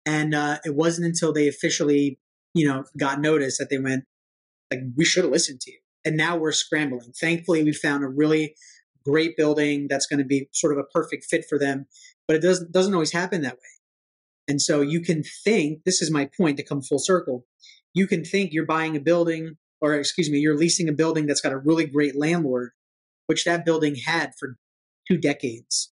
And 0.06 0.34
uh, 0.34 0.58
it 0.64 0.74
wasn't 0.74 1.06
until 1.06 1.32
they 1.32 1.48
officially, 1.48 2.18
you 2.54 2.66
know, 2.66 2.84
got 2.98 3.20
notice 3.20 3.58
that 3.58 3.70
they 3.70 3.78
went, 3.78 4.04
like, 4.70 4.80
we 4.96 5.04
should 5.04 5.24
have 5.24 5.32
listened 5.32 5.60
to 5.62 5.70
you. 5.70 5.78
And 6.04 6.16
now 6.16 6.36
we're 6.36 6.52
scrambling. 6.52 7.12
Thankfully, 7.18 7.62
we 7.62 7.72
found 7.72 8.04
a 8.04 8.08
really 8.08 8.54
great 9.04 9.36
building 9.36 9.86
that's 9.88 10.06
going 10.06 10.18
to 10.18 10.24
be 10.24 10.48
sort 10.52 10.72
of 10.72 10.78
a 10.78 10.84
perfect 10.84 11.24
fit 11.24 11.44
for 11.48 11.58
them. 11.58 11.86
But 12.26 12.36
it 12.36 12.42
doesn't 12.42 12.72
doesn't 12.72 12.94
always 12.94 13.12
happen 13.12 13.42
that 13.42 13.54
way. 13.54 13.74
And 14.48 14.60
so 14.60 14.80
you 14.80 15.00
can 15.00 15.22
think, 15.22 15.84
this 15.84 16.00
is 16.00 16.10
my 16.10 16.28
point 16.36 16.56
to 16.56 16.64
come 16.64 16.82
full 16.82 16.98
circle. 16.98 17.46
You 17.92 18.06
can 18.06 18.24
think 18.24 18.52
you're 18.52 18.66
buying 18.66 18.96
a 18.96 19.00
building, 19.00 19.56
or 19.80 19.94
excuse 19.94 20.30
me, 20.30 20.38
you're 20.38 20.56
leasing 20.56 20.88
a 20.88 20.92
building 20.92 21.26
that's 21.26 21.40
got 21.40 21.52
a 21.52 21.58
really 21.58 21.86
great 21.86 22.16
landlord, 22.16 22.70
which 23.26 23.44
that 23.44 23.64
building 23.64 23.96
had 24.06 24.32
for 24.38 24.56
two 25.08 25.16
decades. 25.16 25.92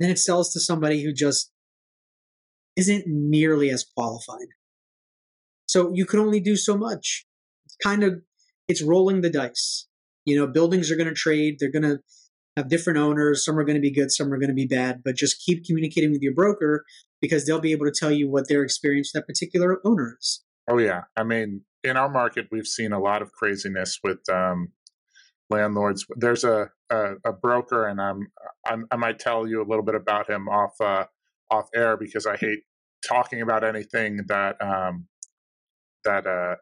Then 0.00 0.10
it 0.10 0.18
sells 0.18 0.52
to 0.52 0.60
somebody 0.60 1.02
who 1.02 1.12
just 1.12 1.50
isn't 2.76 3.04
nearly 3.06 3.70
as 3.70 3.84
qualified. 3.96 4.48
So 5.66 5.92
you 5.92 6.06
can 6.06 6.20
only 6.20 6.40
do 6.40 6.56
so 6.56 6.76
much. 6.76 7.26
It's 7.66 7.76
kind 7.82 8.02
of 8.02 8.22
it's 8.68 8.82
rolling 8.82 9.20
the 9.20 9.30
dice. 9.30 9.86
You 10.24 10.36
know, 10.36 10.46
buildings 10.46 10.90
are 10.90 10.96
going 10.96 11.08
to 11.08 11.14
trade. 11.14 11.56
They're 11.58 11.70
going 11.70 11.82
to 11.82 12.00
have 12.56 12.68
different 12.68 12.98
owners. 12.98 13.44
Some 13.44 13.58
are 13.58 13.64
going 13.64 13.76
to 13.76 13.80
be 13.80 13.90
good, 13.90 14.10
some 14.10 14.32
are 14.32 14.38
going 14.38 14.48
to 14.48 14.54
be 14.54 14.66
bad. 14.66 15.02
But 15.04 15.16
just 15.16 15.42
keep 15.44 15.64
communicating 15.64 16.12
with 16.12 16.22
your 16.22 16.34
broker 16.34 16.84
because 17.20 17.46
they'll 17.46 17.60
be 17.60 17.72
able 17.72 17.86
to 17.86 17.92
tell 17.92 18.10
you 18.10 18.30
what 18.30 18.48
their 18.48 18.62
experience 18.62 19.10
with 19.12 19.22
that 19.22 19.26
particular 19.26 19.80
owner 19.84 20.16
is. 20.20 20.42
Oh 20.68 20.78
yeah, 20.78 21.02
I 21.16 21.24
mean, 21.24 21.62
in 21.88 21.96
our 21.96 22.08
market, 22.08 22.48
we've 22.50 22.66
seen 22.66 22.92
a 22.92 23.00
lot 23.00 23.22
of 23.22 23.32
craziness 23.32 23.98
with 24.02 24.20
um, 24.28 24.72
landlords. 25.50 26.06
There's 26.16 26.44
a, 26.44 26.70
a, 26.90 27.14
a 27.24 27.32
broker, 27.32 27.86
and 27.86 28.00
I'm, 28.00 28.28
I'm, 28.66 28.86
i 28.90 28.96
might 28.96 29.18
tell 29.18 29.46
you 29.46 29.62
a 29.62 29.68
little 29.68 29.84
bit 29.84 29.94
about 29.94 30.28
him 30.28 30.48
off 30.48 30.80
uh, 30.80 31.04
off 31.50 31.68
air 31.74 31.96
because 31.96 32.26
I 32.26 32.36
hate 32.36 32.60
talking 33.06 33.40
about 33.40 33.64
anything 33.64 34.20
that 34.28 34.60
um, 34.60 35.06
that 36.04 36.26
uh, 36.26 36.56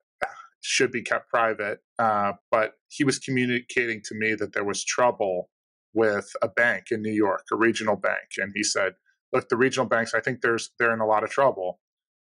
should 0.60 0.92
be 0.92 1.02
kept 1.02 1.28
private. 1.28 1.80
Uh, 1.98 2.32
but 2.50 2.74
he 2.88 3.04
was 3.04 3.18
communicating 3.18 4.00
to 4.04 4.14
me 4.14 4.34
that 4.34 4.52
there 4.52 4.64
was 4.64 4.84
trouble 4.84 5.50
with 5.94 6.30
a 6.42 6.48
bank 6.48 6.86
in 6.90 7.02
New 7.02 7.12
York, 7.12 7.44
a 7.52 7.56
regional 7.56 7.96
bank, 7.96 8.28
and 8.38 8.52
he 8.54 8.62
said, 8.62 8.94
"Look, 9.32 9.48
the 9.48 9.56
regional 9.56 9.88
banks, 9.88 10.14
I 10.14 10.20
think 10.20 10.40
there's 10.40 10.70
they're 10.78 10.94
in 10.94 11.00
a 11.00 11.06
lot 11.06 11.24
of 11.24 11.30
trouble." 11.30 11.80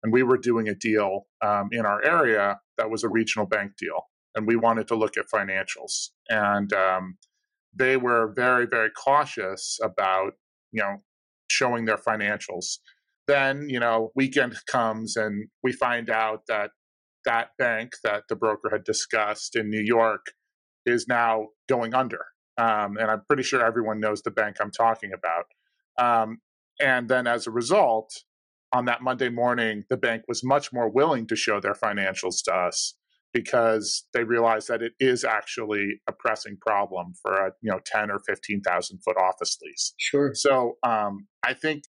And 0.03 0.12
we 0.12 0.23
were 0.23 0.38
doing 0.38 0.69
a 0.69 0.75
deal 0.75 1.26
um, 1.43 1.71
in 1.73 1.85
our 1.85 2.05
area 2.05 2.61
that 2.78 2.90
was 2.90 3.04
a 3.04 3.09
regional 3.09 3.47
bank 3.47 3.73
deal, 3.78 4.02
and 4.35 4.47
we 4.47 4.56
wanted 4.56 4.88
to 4.88 4.95
look 4.95 5.16
at 5.16 5.26
financials, 5.33 6.11
and 6.28 6.73
um, 6.73 7.16
they 7.75 7.97
were 7.97 8.33
very, 8.35 8.66
very 8.66 8.90
cautious 8.90 9.78
about 9.83 10.33
you 10.73 10.83
know 10.83 10.99
showing 11.50 11.85
their 11.85 11.99
financials. 11.99 12.78
Then 13.26 13.68
you 13.68 13.80
know 13.80 14.11
weekend 14.14 14.56
comes, 14.66 15.16
and 15.16 15.49
we 15.62 15.73
find 15.73 16.11
out 16.11 16.42
that 16.49 16.71
that 17.25 17.49
bank 17.59 17.92
that 18.04 18.25
the 18.28 18.37
broker 18.37 18.71
had 18.71 18.85
discussed 18.85 19.56
in 19.56 19.68
New 19.68 19.83
York 19.83 20.26
is 20.87 21.06
now 21.09 21.49
going 21.68 21.92
under. 21.92 22.25
Um, 22.59 22.97
and 22.97 23.11
I'm 23.11 23.23
pretty 23.26 23.42
sure 23.42 23.64
everyone 23.64 24.00
knows 24.00 24.23
the 24.23 24.30
bank 24.30 24.56
I'm 24.61 24.71
talking 24.71 25.11
about. 25.12 25.45
Um, 25.99 26.38
and 26.80 27.09
then 27.09 27.26
as 27.26 27.47
a 27.47 27.50
result, 27.50 28.11
on 28.73 28.85
that 28.87 29.02
Monday 29.02 29.28
morning, 29.28 29.85
the 29.88 29.96
bank 29.96 30.23
was 30.28 30.44
much 30.44 30.73
more 30.73 30.88
willing 30.88 31.26
to 31.28 31.37
show 31.37 31.61
their 31.61 31.75
financials 31.75 32.42
to 32.44 32.54
us 32.54 32.94
because 33.32 34.06
they 34.14 34.25
realized 34.25 34.68
that 34.68 34.82
it 34.82 34.92
is 34.99 35.25
actually 35.25 36.00
a 36.08 36.12
pressing 36.12 36.56
problem 36.61 37.12
for 37.20 37.35
a 37.35 37.52
you 37.61 37.70
know 37.70 37.80
10 37.85 38.11
or 38.11 38.18
15,000 38.26 38.99
foot 39.04 39.16
office 39.16 39.58
lease. 39.62 39.94
Sure. 39.99 40.32
So 40.35 40.76
um, 40.82 41.26
I 41.44 41.52
think 41.52 41.85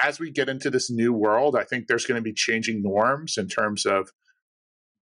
as 0.00 0.20
we 0.20 0.30
get 0.30 0.48
into 0.48 0.70
this 0.70 0.90
new 0.90 1.12
world, 1.12 1.56
I 1.56 1.64
think 1.64 1.86
there's 1.86 2.04
going 2.04 2.18
to 2.18 2.22
be 2.22 2.34
changing 2.34 2.82
norms 2.82 3.36
in 3.38 3.48
terms 3.48 3.86
of 3.86 4.10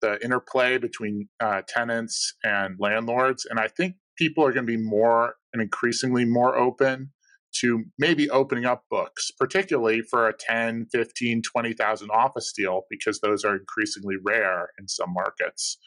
the 0.02 0.23
interplay 0.23 0.76
between 0.78 1.28
uh, 1.40 1.62
tenants 1.66 2.35
and 2.44 2.76
landlords. 2.78 3.47
And 3.49 3.59
I 3.59 3.68
think 3.68 3.94
people 4.18 4.44
are 4.44 4.52
going 4.52 4.66
to 4.66 4.76
be 4.76 4.82
more 4.82 5.37
and 5.52 5.62
increasingly 5.62 6.25
more 6.25 6.56
open 6.56 7.12
to 7.61 7.85
maybe 7.99 8.30
opening 8.30 8.64
up 8.64 8.85
books, 8.90 9.30
particularly 9.38 10.02
for 10.02 10.28
a 10.28 10.32
10, 10.37 10.87
15, 10.92 11.42
20,000 11.42 12.11
office 12.11 12.52
deal, 12.56 12.82
because 12.90 13.21
those 13.21 13.44
are 13.44 13.56
increasingly 13.56 14.16
rare 14.25 14.68
in 14.78 14.88
some 14.88 15.12
markets. 15.12 15.78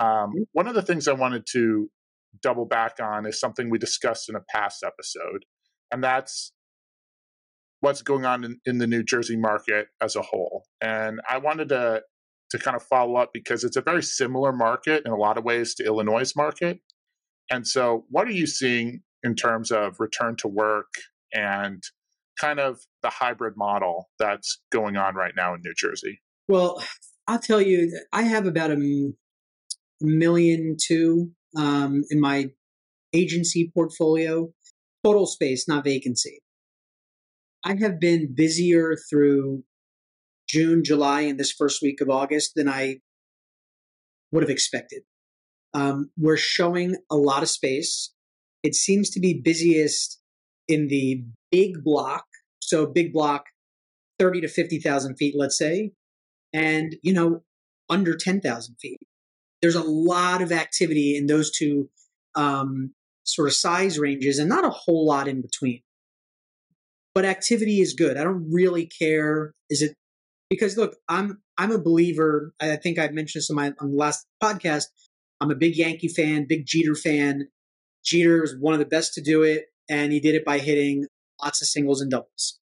Um, 0.00 0.08
mm-hmm. 0.08 0.42
one 0.52 0.68
of 0.68 0.74
the 0.74 0.82
things 0.82 1.08
I 1.08 1.12
wanted 1.12 1.44
to 1.52 1.90
double 2.42 2.66
back 2.66 2.98
on 3.00 3.26
is 3.26 3.40
something 3.40 3.70
we 3.70 3.78
discussed 3.78 4.28
in 4.28 4.36
a 4.36 4.44
past 4.54 4.84
episode, 4.84 5.44
and 5.90 6.02
that's 6.02 6.52
what's 7.80 8.02
going 8.02 8.24
on 8.24 8.44
in, 8.44 8.60
in 8.64 8.78
the 8.78 8.86
New 8.86 9.02
Jersey 9.02 9.36
market 9.36 9.88
as 10.00 10.16
a 10.16 10.22
whole. 10.22 10.64
And 10.80 11.20
I 11.28 11.38
wanted 11.38 11.68
to 11.70 12.02
to 12.50 12.58
kind 12.58 12.74
of 12.74 12.82
follow 12.82 13.16
up 13.16 13.30
because 13.34 13.62
it's 13.62 13.76
a 13.76 13.82
very 13.82 14.02
similar 14.02 14.52
market 14.52 15.02
in 15.04 15.12
a 15.12 15.16
lot 15.16 15.36
of 15.36 15.44
ways 15.44 15.74
to 15.74 15.84
Illinois' 15.84 16.34
market. 16.34 16.80
And 17.50 17.66
so, 17.66 18.04
what 18.10 18.26
are 18.26 18.32
you 18.32 18.46
seeing 18.46 19.02
in 19.22 19.34
terms 19.34 19.70
of 19.70 19.96
return 19.98 20.36
to 20.36 20.48
work 20.48 20.88
and 21.32 21.82
kind 22.40 22.60
of 22.60 22.78
the 23.02 23.10
hybrid 23.10 23.54
model 23.56 24.08
that's 24.18 24.60
going 24.70 24.96
on 24.96 25.14
right 25.14 25.32
now 25.36 25.54
in 25.54 25.60
New 25.64 25.74
Jersey? 25.76 26.20
Well, 26.48 26.82
I'll 27.26 27.38
tell 27.38 27.60
you, 27.60 28.00
I 28.12 28.22
have 28.22 28.46
about 28.46 28.70
a 28.70 29.12
million 30.00 30.76
two 30.80 31.32
um, 31.56 32.04
in 32.10 32.20
my 32.20 32.50
agency 33.12 33.70
portfolio, 33.74 34.50
total 35.04 35.26
space, 35.26 35.66
not 35.68 35.84
vacancy. 35.84 36.40
I 37.64 37.74
have 37.80 37.98
been 37.98 38.34
busier 38.34 38.96
through 39.10 39.64
June, 40.48 40.82
July, 40.84 41.22
and 41.22 41.38
this 41.38 41.52
first 41.52 41.82
week 41.82 42.00
of 42.00 42.08
August 42.08 42.52
than 42.54 42.68
I 42.68 43.00
would 44.32 44.42
have 44.42 44.50
expected. 44.50 45.02
Um, 45.74 46.10
we're 46.16 46.36
showing 46.36 46.96
a 47.10 47.16
lot 47.16 47.42
of 47.42 47.48
space. 47.48 48.12
It 48.62 48.74
seems 48.74 49.10
to 49.10 49.20
be 49.20 49.40
busiest 49.42 50.20
in 50.66 50.88
the 50.88 51.24
big 51.50 51.82
block. 51.82 52.24
So 52.60 52.86
big 52.86 53.12
block, 53.12 53.44
30 54.18 54.42
to 54.42 54.48
50,000 54.48 55.16
feet, 55.16 55.34
let's 55.36 55.56
say, 55.56 55.92
and, 56.52 56.96
you 57.02 57.12
know, 57.12 57.42
under 57.88 58.16
10,000 58.16 58.76
feet. 58.80 59.00
There's 59.62 59.74
a 59.74 59.82
lot 59.82 60.42
of 60.42 60.52
activity 60.52 61.16
in 61.16 61.26
those 61.26 61.50
two 61.50 61.88
um, 62.34 62.92
sort 63.24 63.48
of 63.48 63.54
size 63.54 63.98
ranges 63.98 64.38
and 64.38 64.48
not 64.48 64.64
a 64.64 64.70
whole 64.70 65.06
lot 65.06 65.28
in 65.28 65.40
between. 65.40 65.82
But 67.14 67.24
activity 67.24 67.80
is 67.80 67.94
good. 67.94 68.16
I 68.16 68.24
don't 68.24 68.48
really 68.52 68.86
care. 68.86 69.52
Is 69.70 69.82
it 69.82 69.94
because 70.50 70.76
look, 70.76 70.96
I'm 71.08 71.40
I'm 71.56 71.72
a 71.72 71.78
believer. 71.78 72.52
I 72.60 72.76
think 72.76 72.98
I've 72.98 73.12
mentioned 73.12 73.40
this 73.40 73.50
on 73.50 73.56
my 73.56 73.72
on 73.80 73.90
the 73.90 73.96
last 73.96 74.24
podcast. 74.42 74.84
I'm 75.40 75.50
a 75.50 75.56
big 75.56 75.76
Yankee 75.76 76.08
fan, 76.08 76.46
big 76.48 76.64
Jeter 76.66 76.94
fan. 76.94 77.48
Jeter 78.04 78.40
was 78.40 78.56
one 78.58 78.74
of 78.74 78.80
the 78.80 78.86
best 78.86 79.14
to 79.14 79.20
do 79.20 79.42
it, 79.42 79.66
and 79.88 80.12
he 80.12 80.20
did 80.20 80.34
it 80.34 80.44
by 80.44 80.58
hitting 80.58 81.06
lots 81.42 81.62
of 81.62 81.68
singles 81.68 82.00
and 82.00 82.10
doubles. 82.10 82.58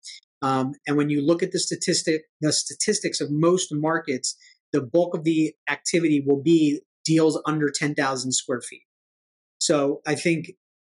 Um, 0.42 0.72
and 0.86 0.96
when 0.96 1.10
you 1.10 1.24
look 1.24 1.42
at 1.42 1.52
the 1.52 1.58
statistic, 1.58 2.22
the 2.40 2.52
statistics 2.52 3.20
of 3.20 3.30
most 3.30 3.68
markets, 3.72 4.36
the 4.72 4.80
bulk 4.80 5.14
of 5.14 5.24
the 5.24 5.54
activity 5.68 6.22
will 6.26 6.42
be 6.42 6.80
deals 7.04 7.40
under 7.46 7.70
10,000 7.70 8.32
square 8.32 8.60
feet. 8.60 8.82
So 9.58 10.00
I 10.06 10.14
think 10.14 10.52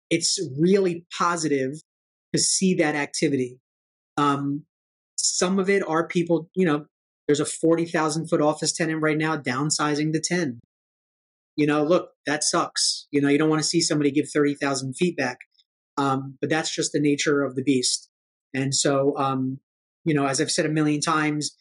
it's 0.09 0.39
really 0.59 1.05
positive 1.17 1.81
to 2.33 2.39
see 2.39 2.75
that 2.75 2.95
activity. 2.95 3.59
Um, 4.17 4.65
some 5.17 5.59
of 5.59 5.69
it 5.69 5.83
are 5.87 6.07
people, 6.07 6.49
you 6.55 6.65
know, 6.65 6.85
there's 7.27 7.39
a 7.39 7.45
40,000 7.45 8.27
foot 8.27 8.41
office 8.41 8.73
tenant 8.73 9.01
right 9.01 9.17
now 9.17 9.37
downsizing 9.37 10.13
to 10.13 10.19
10. 10.19 10.59
You 11.55 11.67
know, 11.67 11.83
look, 11.83 12.09
that 12.25 12.43
sucks. 12.43 13.07
You 13.11 13.21
know, 13.21 13.29
you 13.29 13.37
don't 13.37 13.49
want 13.49 13.61
to 13.61 13.67
see 13.67 13.81
somebody 13.81 14.11
give 14.11 14.29
30,000 14.33 14.93
feet 14.95 15.17
back. 15.17 15.37
Um, 15.97 16.37
but 16.41 16.49
that's 16.49 16.73
just 16.73 16.91
the 16.91 16.99
nature 16.99 17.43
of 17.43 17.55
the 17.55 17.63
beast. 17.63 18.09
And 18.53 18.73
so, 18.73 19.15
um, 19.17 19.59
you 20.05 20.13
know, 20.13 20.25
as 20.25 20.41
I've 20.41 20.51
said 20.51 20.65
a 20.65 20.69
million 20.69 21.01
times, 21.01 21.55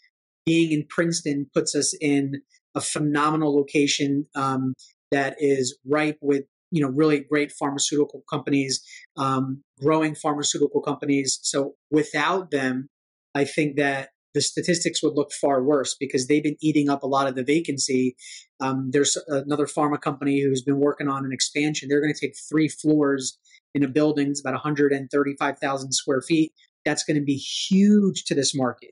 being 0.46 0.72
in 0.72 0.86
Princeton 0.88 1.50
puts 1.54 1.74
us 1.74 1.94
in 2.00 2.42
a 2.74 2.80
phenomenal 2.80 3.54
location 3.54 4.26
um, 4.34 4.74
that 5.10 5.36
is 5.38 5.78
ripe 5.86 6.18
with 6.20 6.44
you 6.70 6.82
know 6.82 6.88
really 6.88 7.20
great 7.20 7.52
pharmaceutical 7.52 8.24
companies, 8.28 8.82
um, 9.16 9.62
growing 9.80 10.14
pharmaceutical 10.14 10.80
companies. 10.80 11.38
So 11.42 11.74
without 11.90 12.50
them, 12.50 12.88
I 13.34 13.44
think 13.44 13.76
that 13.76 14.10
the 14.34 14.40
statistics 14.40 15.02
would 15.02 15.14
look 15.14 15.32
far 15.32 15.62
worse 15.62 15.94
because 15.98 16.26
they've 16.26 16.42
been 16.42 16.56
eating 16.60 16.88
up 16.88 17.02
a 17.02 17.06
lot 17.06 17.26
of 17.26 17.34
the 17.34 17.44
vacancy. 17.44 18.16
Um, 18.60 18.90
there's 18.92 19.18
another 19.28 19.66
pharma 19.66 20.00
company 20.00 20.40
who's 20.40 20.62
been 20.62 20.78
working 20.78 21.08
on 21.08 21.24
an 21.24 21.32
expansion. 21.32 21.88
They're 21.88 22.00
going 22.00 22.14
to 22.14 22.26
take 22.26 22.36
three 22.48 22.68
floors 22.68 23.38
in 23.74 23.82
a 23.82 23.88
building, 23.88 24.28
it's 24.28 24.40
about 24.40 24.54
135,000 24.54 25.92
square 25.92 26.20
feet. 26.20 26.52
that's 26.84 27.04
going 27.04 27.16
to 27.16 27.24
be 27.24 27.36
huge 27.36 28.24
to 28.24 28.34
this 28.34 28.54
market 28.54 28.90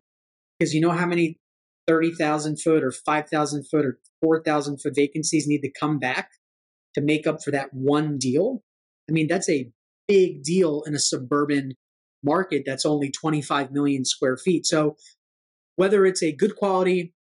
because 0.59 0.73
you 0.75 0.81
know 0.81 0.91
how 0.91 1.07
many 1.07 1.39
30,000 1.87 2.61
foot 2.61 2.85
or 2.85 2.93
5,000 2.93 3.65
foot 3.69 3.85
or 3.85 3.99
4,000 4.23 4.79
foot 4.79 4.95
vacancies 4.95 5.47
need 5.47 5.63
to 5.63 5.71
come 5.71 5.99
back 5.99 6.31
to 6.95 7.01
make 7.01 7.27
up 7.27 7.43
for 7.43 7.51
that 7.51 7.73
one 7.73 8.17
deal. 8.17 8.63
I 9.09 9.13
mean, 9.13 9.27
that's 9.27 9.49
a 9.49 9.71
big 10.07 10.43
deal 10.43 10.83
in 10.87 10.95
a 10.95 10.99
suburban 10.99 11.73
market 12.23 12.63
that's 12.65 12.87
only 12.87 13.11
25 13.11 13.73
million 13.73 14.05
square 14.05 14.37
feet. 14.37 14.67
So 14.67 14.97
whether 15.81 16.05
it's 16.05 16.23
a 16.23 16.31
good 16.31 16.57
quality 16.57 17.15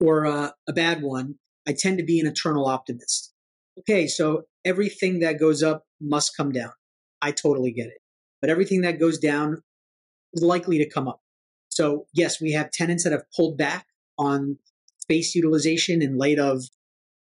or 0.00 0.24
a, 0.24 0.52
bad 0.74 1.02
one, 1.02 1.36
I 1.68 1.72
tend 1.72 1.98
to 1.98 2.04
be 2.04 2.18
an 2.18 2.26
eternal 2.26 2.66
optimist. 2.66 3.32
Okay, 3.78 4.08
so 4.08 4.42
everything 4.64 5.20
that 5.20 5.38
goes 5.38 5.62
up 5.62 5.84
must 6.00 6.36
come 6.36 6.50
down. 6.50 6.72
I 7.22 7.30
totally 7.30 7.70
get 7.70 7.86
it. 7.86 7.98
But 8.40 8.50
everything 8.50 8.80
that 8.80 8.98
goes 8.98 9.18
down 9.20 9.62
is 10.34 10.42
likely 10.42 10.78
to 10.78 10.90
come 10.90 11.06
up. 11.06 11.20
So, 11.68 12.06
yes, 12.12 12.40
we 12.40 12.50
have 12.54 12.72
tenants 12.72 13.04
that 13.04 13.12
have 13.12 13.22
pulled 13.36 13.56
back 13.56 13.86
on 14.18 14.58
space 14.98 15.36
utilization 15.36 16.02
in 16.02 16.18
light 16.18 16.40
of 16.40 16.64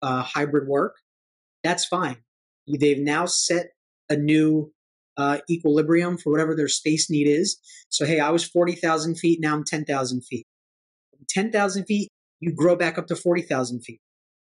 uh, 0.02 0.24
hybrid 0.24 0.68
work. 0.68 0.98
That's 1.64 1.86
fine. 1.86 2.18
They've 2.68 3.00
now 3.00 3.28
set 3.28 3.68
a 4.10 4.18
new 4.18 4.74
uh, 5.20 5.40
equilibrium 5.50 6.18
for 6.18 6.32
whatever 6.32 6.54
their 6.54 6.68
space 6.68 7.10
need 7.10 7.28
is. 7.28 7.60
So, 7.90 8.06
hey, 8.06 8.20
I 8.20 8.30
was 8.30 8.44
40,000 8.46 9.16
feet, 9.16 9.40
now 9.42 9.54
I'm 9.54 9.66
10,000 9.66 10.22
feet. 10.22 10.48
10,000 11.30 11.86
feet, 11.86 12.10
you 12.40 12.54
grow 12.54 12.76
back 12.76 12.98
up 12.98 13.08
to 13.08 13.16
40,000 13.16 13.82
feet. 13.82 14.00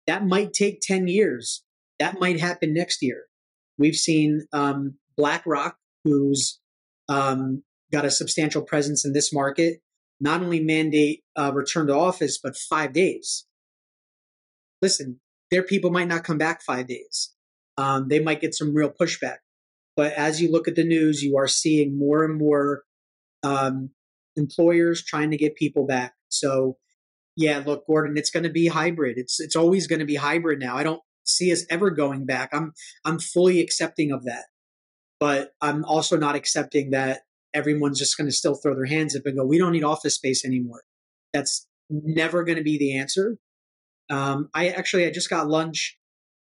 That 0.06 0.26
might 0.26 0.52
take 0.52 0.80
10 0.82 1.08
years. 1.08 1.62
That 1.98 2.20
might 2.20 2.40
happen 2.40 2.74
next 2.74 3.02
year. 3.02 3.24
We've 3.78 3.94
seen 3.94 4.46
um, 4.52 4.96
BlackRock, 5.16 5.76
who's 6.04 6.60
um, 7.08 7.62
got 7.92 8.04
a 8.04 8.10
substantial 8.10 8.62
presence 8.62 9.04
in 9.04 9.12
this 9.12 9.32
market, 9.32 9.80
not 10.20 10.42
only 10.42 10.60
mandate 10.60 11.22
uh, 11.36 11.52
return 11.54 11.86
to 11.88 11.94
office, 11.94 12.38
but 12.42 12.56
five 12.56 12.92
days. 12.92 13.46
Listen, 14.82 15.20
their 15.50 15.62
people 15.62 15.90
might 15.90 16.08
not 16.08 16.24
come 16.24 16.38
back 16.38 16.62
five 16.62 16.86
days. 16.86 17.34
Um, 17.76 18.08
they 18.08 18.20
might 18.20 18.40
get 18.40 18.54
some 18.54 18.74
real 18.74 18.90
pushback. 18.90 19.38
But 19.96 20.12
as 20.12 20.40
you 20.40 20.50
look 20.50 20.68
at 20.68 20.76
the 20.76 20.84
news, 20.84 21.22
you 21.22 21.36
are 21.36 21.48
seeing 21.48 21.98
more 21.98 22.24
and 22.24 22.38
more 22.38 22.84
um, 23.42 23.90
employers 24.36 25.04
trying 25.04 25.30
to 25.30 25.36
get 25.36 25.56
people 25.56 25.86
back. 25.86 26.14
So, 26.30 26.78
yeah, 27.36 27.62
look, 27.64 27.86
Gordon, 27.86 28.16
it's 28.16 28.30
going 28.30 28.44
to 28.44 28.50
be 28.50 28.68
hybrid. 28.68 29.18
It's 29.18 29.40
it's 29.40 29.56
always 29.56 29.86
going 29.86 30.00
to 30.00 30.06
be 30.06 30.16
hybrid 30.16 30.58
now. 30.58 30.76
I 30.76 30.82
don't 30.82 31.02
see 31.24 31.52
us 31.52 31.64
ever 31.70 31.90
going 31.90 32.26
back. 32.26 32.50
I'm 32.52 32.72
I'm 33.04 33.18
fully 33.18 33.60
accepting 33.60 34.12
of 34.12 34.24
that, 34.24 34.44
but 35.18 35.50
I'm 35.60 35.84
also 35.84 36.16
not 36.16 36.34
accepting 36.34 36.90
that 36.90 37.20
everyone's 37.52 37.98
just 37.98 38.16
going 38.16 38.28
to 38.28 38.34
still 38.34 38.54
throw 38.54 38.74
their 38.74 38.86
hands 38.86 39.16
up 39.16 39.22
and 39.26 39.36
go, 39.36 39.44
"We 39.44 39.58
don't 39.58 39.72
need 39.72 39.84
office 39.84 40.14
space 40.14 40.44
anymore." 40.44 40.82
That's 41.32 41.66
never 41.88 42.44
going 42.44 42.58
to 42.58 42.64
be 42.64 42.78
the 42.78 42.96
answer. 42.96 43.38
Um, 44.10 44.48
I 44.54 44.68
actually 44.68 45.06
I 45.06 45.10
just 45.10 45.30
got 45.30 45.48
lunch 45.48 45.98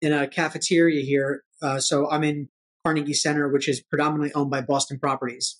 in 0.01 0.13
a 0.13 0.27
cafeteria 0.27 1.03
here. 1.03 1.43
Uh, 1.61 1.79
so 1.79 2.09
I'm 2.09 2.23
in 2.23 2.49
Carnegie 2.83 3.13
Center, 3.13 3.47
which 3.49 3.69
is 3.69 3.81
predominantly 3.81 4.33
owned 4.33 4.49
by 4.49 4.61
Boston 4.61 4.99
Properties, 4.99 5.59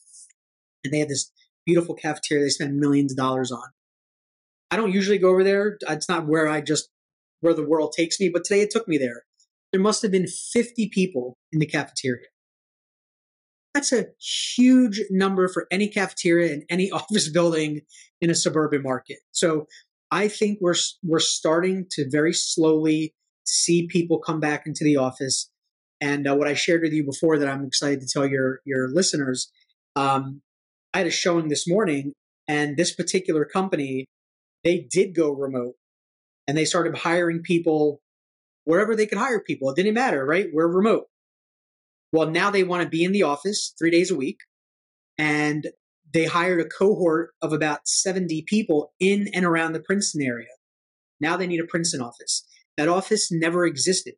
and 0.84 0.92
they 0.92 1.00
have 1.00 1.10
this 1.10 1.32
beautiful 1.66 1.96
cafeteria 1.96 2.46
they 2.46 2.50
spend 2.50 2.80
millions 2.80 3.14
of 3.14 3.18
dollars 3.18 3.52
on. 3.52 3.70
I 4.72 4.78
don't 4.78 4.94
usually 4.94 5.18
go 5.18 5.30
over 5.30 5.44
there. 5.44 5.78
It's 5.88 6.10
not 6.10 6.28
where 6.28 6.48
I 6.48 6.62
just 6.62 6.90
where 7.42 7.54
the 7.54 7.68
world 7.68 7.94
takes 7.96 8.20
me, 8.20 8.30
but 8.30 8.46
today 8.46 8.62
it 8.62 8.72
took 8.72 8.88
me 8.88 8.98
there. 8.98 9.24
There 9.72 9.82
must 9.82 10.02
have 10.02 10.12
been 10.12 10.28
50 10.28 10.90
people 10.90 11.38
in 11.52 11.60
the 11.60 11.66
cafeteria. 11.66 12.28
That's 13.74 13.92
a 13.92 14.08
huge 14.56 15.02
number 15.10 15.48
for 15.48 15.68
any 15.72 15.88
cafeteria 15.88 16.54
in 16.54 16.66
any 16.70 16.92
office 16.92 17.30
building 17.30 17.82
in 18.22 18.30
a 18.30 18.36
suburban 18.36 18.82
market. 18.82 19.18
So 19.32 19.68
I 20.10 20.28
think 20.28 20.60
we're 20.62 20.76
we're 21.04 21.20
starting 21.20 21.86
to 21.92 22.10
very 22.10 22.34
slowly 22.34 23.14
see 23.46 23.88
people 23.88 24.20
come 24.20 24.40
back 24.40 24.66
into 24.66 24.84
the 24.84 24.98
office. 24.98 25.50
And 26.00 26.28
uh, 26.28 26.36
what 26.36 26.48
I 26.48 26.54
shared 26.54 26.82
with 26.82 26.94
you 26.94 27.04
before 27.04 27.38
that 27.38 27.48
I'm 27.48 27.66
excited 27.66 28.02
to 28.02 28.08
tell 28.08 28.26
your 28.26 28.60
your 28.66 28.90
listeners, 28.90 29.52
um, 29.96 30.42
I 30.94 31.00
had 31.00 31.08
a 31.08 31.12
showing 31.12 31.48
this 31.48 31.68
morning, 31.68 32.14
and 32.48 32.76
this 32.76 32.94
particular 32.94 33.46
company 33.46 34.06
they 34.64 34.88
did 34.90 35.16
go 35.16 35.32
remote, 35.32 35.76
and 36.48 36.58
they 36.58 36.66
started 36.66 36.98
hiring 36.98 37.42
people 37.42 38.02
wherever 38.66 38.96
they 38.96 39.06
could 39.06 39.18
hire 39.18 39.40
people. 39.40 39.70
It 39.70 39.76
didn't 39.76 39.94
matter, 39.94 40.26
right? 40.26 40.48
We're 40.52 40.68
remote. 40.68 41.06
Well, 42.12 42.30
now 42.30 42.52
they 42.52 42.64
want 42.64 42.84
to 42.84 42.90
be 42.90 43.04
in 43.04 43.12
the 43.12 43.24
office 43.24 43.74
three 43.78 43.92
days 43.92 44.12
a 44.12 44.16
week. 44.16 44.38
And 45.18 45.68
they 46.14 46.26
hired 46.26 46.60
a 46.60 46.68
cohort 46.68 47.32
of 47.42 47.54
about 47.54 47.88
70 47.88 48.44
people 48.48 48.94
in 49.00 49.30
and 49.34 49.46
around 49.46 49.74
the 49.74 49.80
Princeton 49.80 50.22
area. 50.22 50.48
Now 51.20 51.38
they 51.38 51.48
need 51.48 51.62
a 51.62 51.68
Princeton 51.68 52.02
office. 52.02 52.46
That 52.78 52.90
office 52.90 53.32
never 53.32 53.66
existed. 53.66 54.16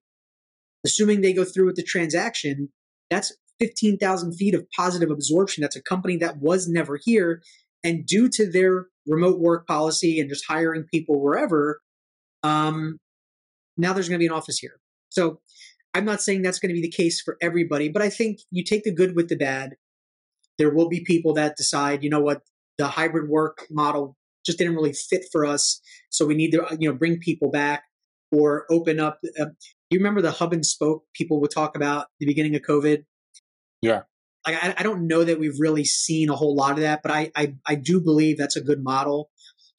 Assuming 0.86 1.22
they 1.22 1.34
go 1.34 1.44
through 1.44 1.66
with 1.68 1.76
the 1.76 1.84
transaction, 1.84 2.70
that's 3.10 3.34
15,000 3.60 4.34
feet 4.34 4.56
of 4.56 4.66
positive 4.76 5.12
absorption. 5.12 5.62
That's 5.62 5.76
a 5.76 5.82
company 5.82 6.18
that 6.18 6.38
was 6.38 6.68
never 6.68 7.00
here. 7.02 7.42
And 7.84 8.06
due 8.06 8.30
to 8.30 8.50
their 8.50 8.88
remote 9.06 9.40
work 9.40 9.68
policy 9.68 10.20
and 10.20 10.30
just 10.30 10.46
hiring 10.48 10.84
people 10.84 11.22
wherever, 11.22 11.82
um, 12.42 12.98
now 13.78 13.94
there's 13.94 14.08
going 14.08 14.20
to 14.20 14.24
be 14.24 14.28
an 14.28 14.34
office 14.34 14.60
here. 14.60 14.80
So 15.10 15.42
I'm 15.94 16.06
not 16.06 16.22
saying 16.22 16.42
that's 16.42 16.60
going 16.60 16.74
to 16.74 16.82
be 16.82 16.82
the 16.82 16.90
case 16.90 17.22
for 17.22 17.38
everybody, 17.42 17.90
but 17.90 18.02
I 18.02 18.10
think 18.10 18.40
you 18.52 18.64
take 18.64 18.84
the 18.84 18.94
good 18.94 19.16
with 19.16 19.30
the 19.30 19.36
bad. 19.36 19.76
There 20.58 20.74
will 20.74 20.90
be 20.90 21.04
people 21.04 21.34
that 21.34 21.58
decide, 21.58 22.04
you 22.04 22.10
know 22.10 22.20
what, 22.20 22.42
the 22.78 22.88
hybrid 22.88 23.30
work 23.30 23.66
model 23.70 24.16
just 24.46 24.58
didn't 24.58 24.76
really 24.76 24.94
fit 24.94 25.26
for 25.32 25.46
us, 25.46 25.82
so 26.10 26.26
we 26.26 26.36
need 26.36 26.52
to, 26.52 26.66
you 26.80 26.90
know, 26.90 26.96
bring 26.96 27.20
people 27.20 27.50
back 27.50 27.84
or 28.32 28.66
open 28.70 29.00
up. 29.00 29.20
Uh, 29.40 29.46
you 29.90 30.00
remember 30.00 30.22
the 30.22 30.32
hub 30.32 30.54
and 30.54 30.66
spoke 30.66 31.04
people 31.14 31.40
would 31.40 31.52
talk 31.52 31.76
about 31.76 32.08
the 32.20 32.26
beginning 32.26 32.56
of 32.56 32.62
COVID? 32.62 33.06
Yeah. 33.82 34.02
Like, 34.46 34.64
I, 34.64 34.76
I 34.78 34.84
don't 34.84 35.08
know 35.08 35.24
that 35.24 35.40
we've 35.40 35.60
really 35.60 35.86
seen 35.86 36.30
a 36.30 36.36
whole 36.36 36.56
lot 36.56 36.74
of 36.74 36.82
that, 36.82 37.02
but 37.02 37.12
I, 37.12 37.32
I, 37.36 37.56
I 37.66 37.76
do 37.76 38.02
believe 38.02 38.38
that's 38.38 38.58
a 38.58 38.62
good 38.62 38.84
model 38.84 39.30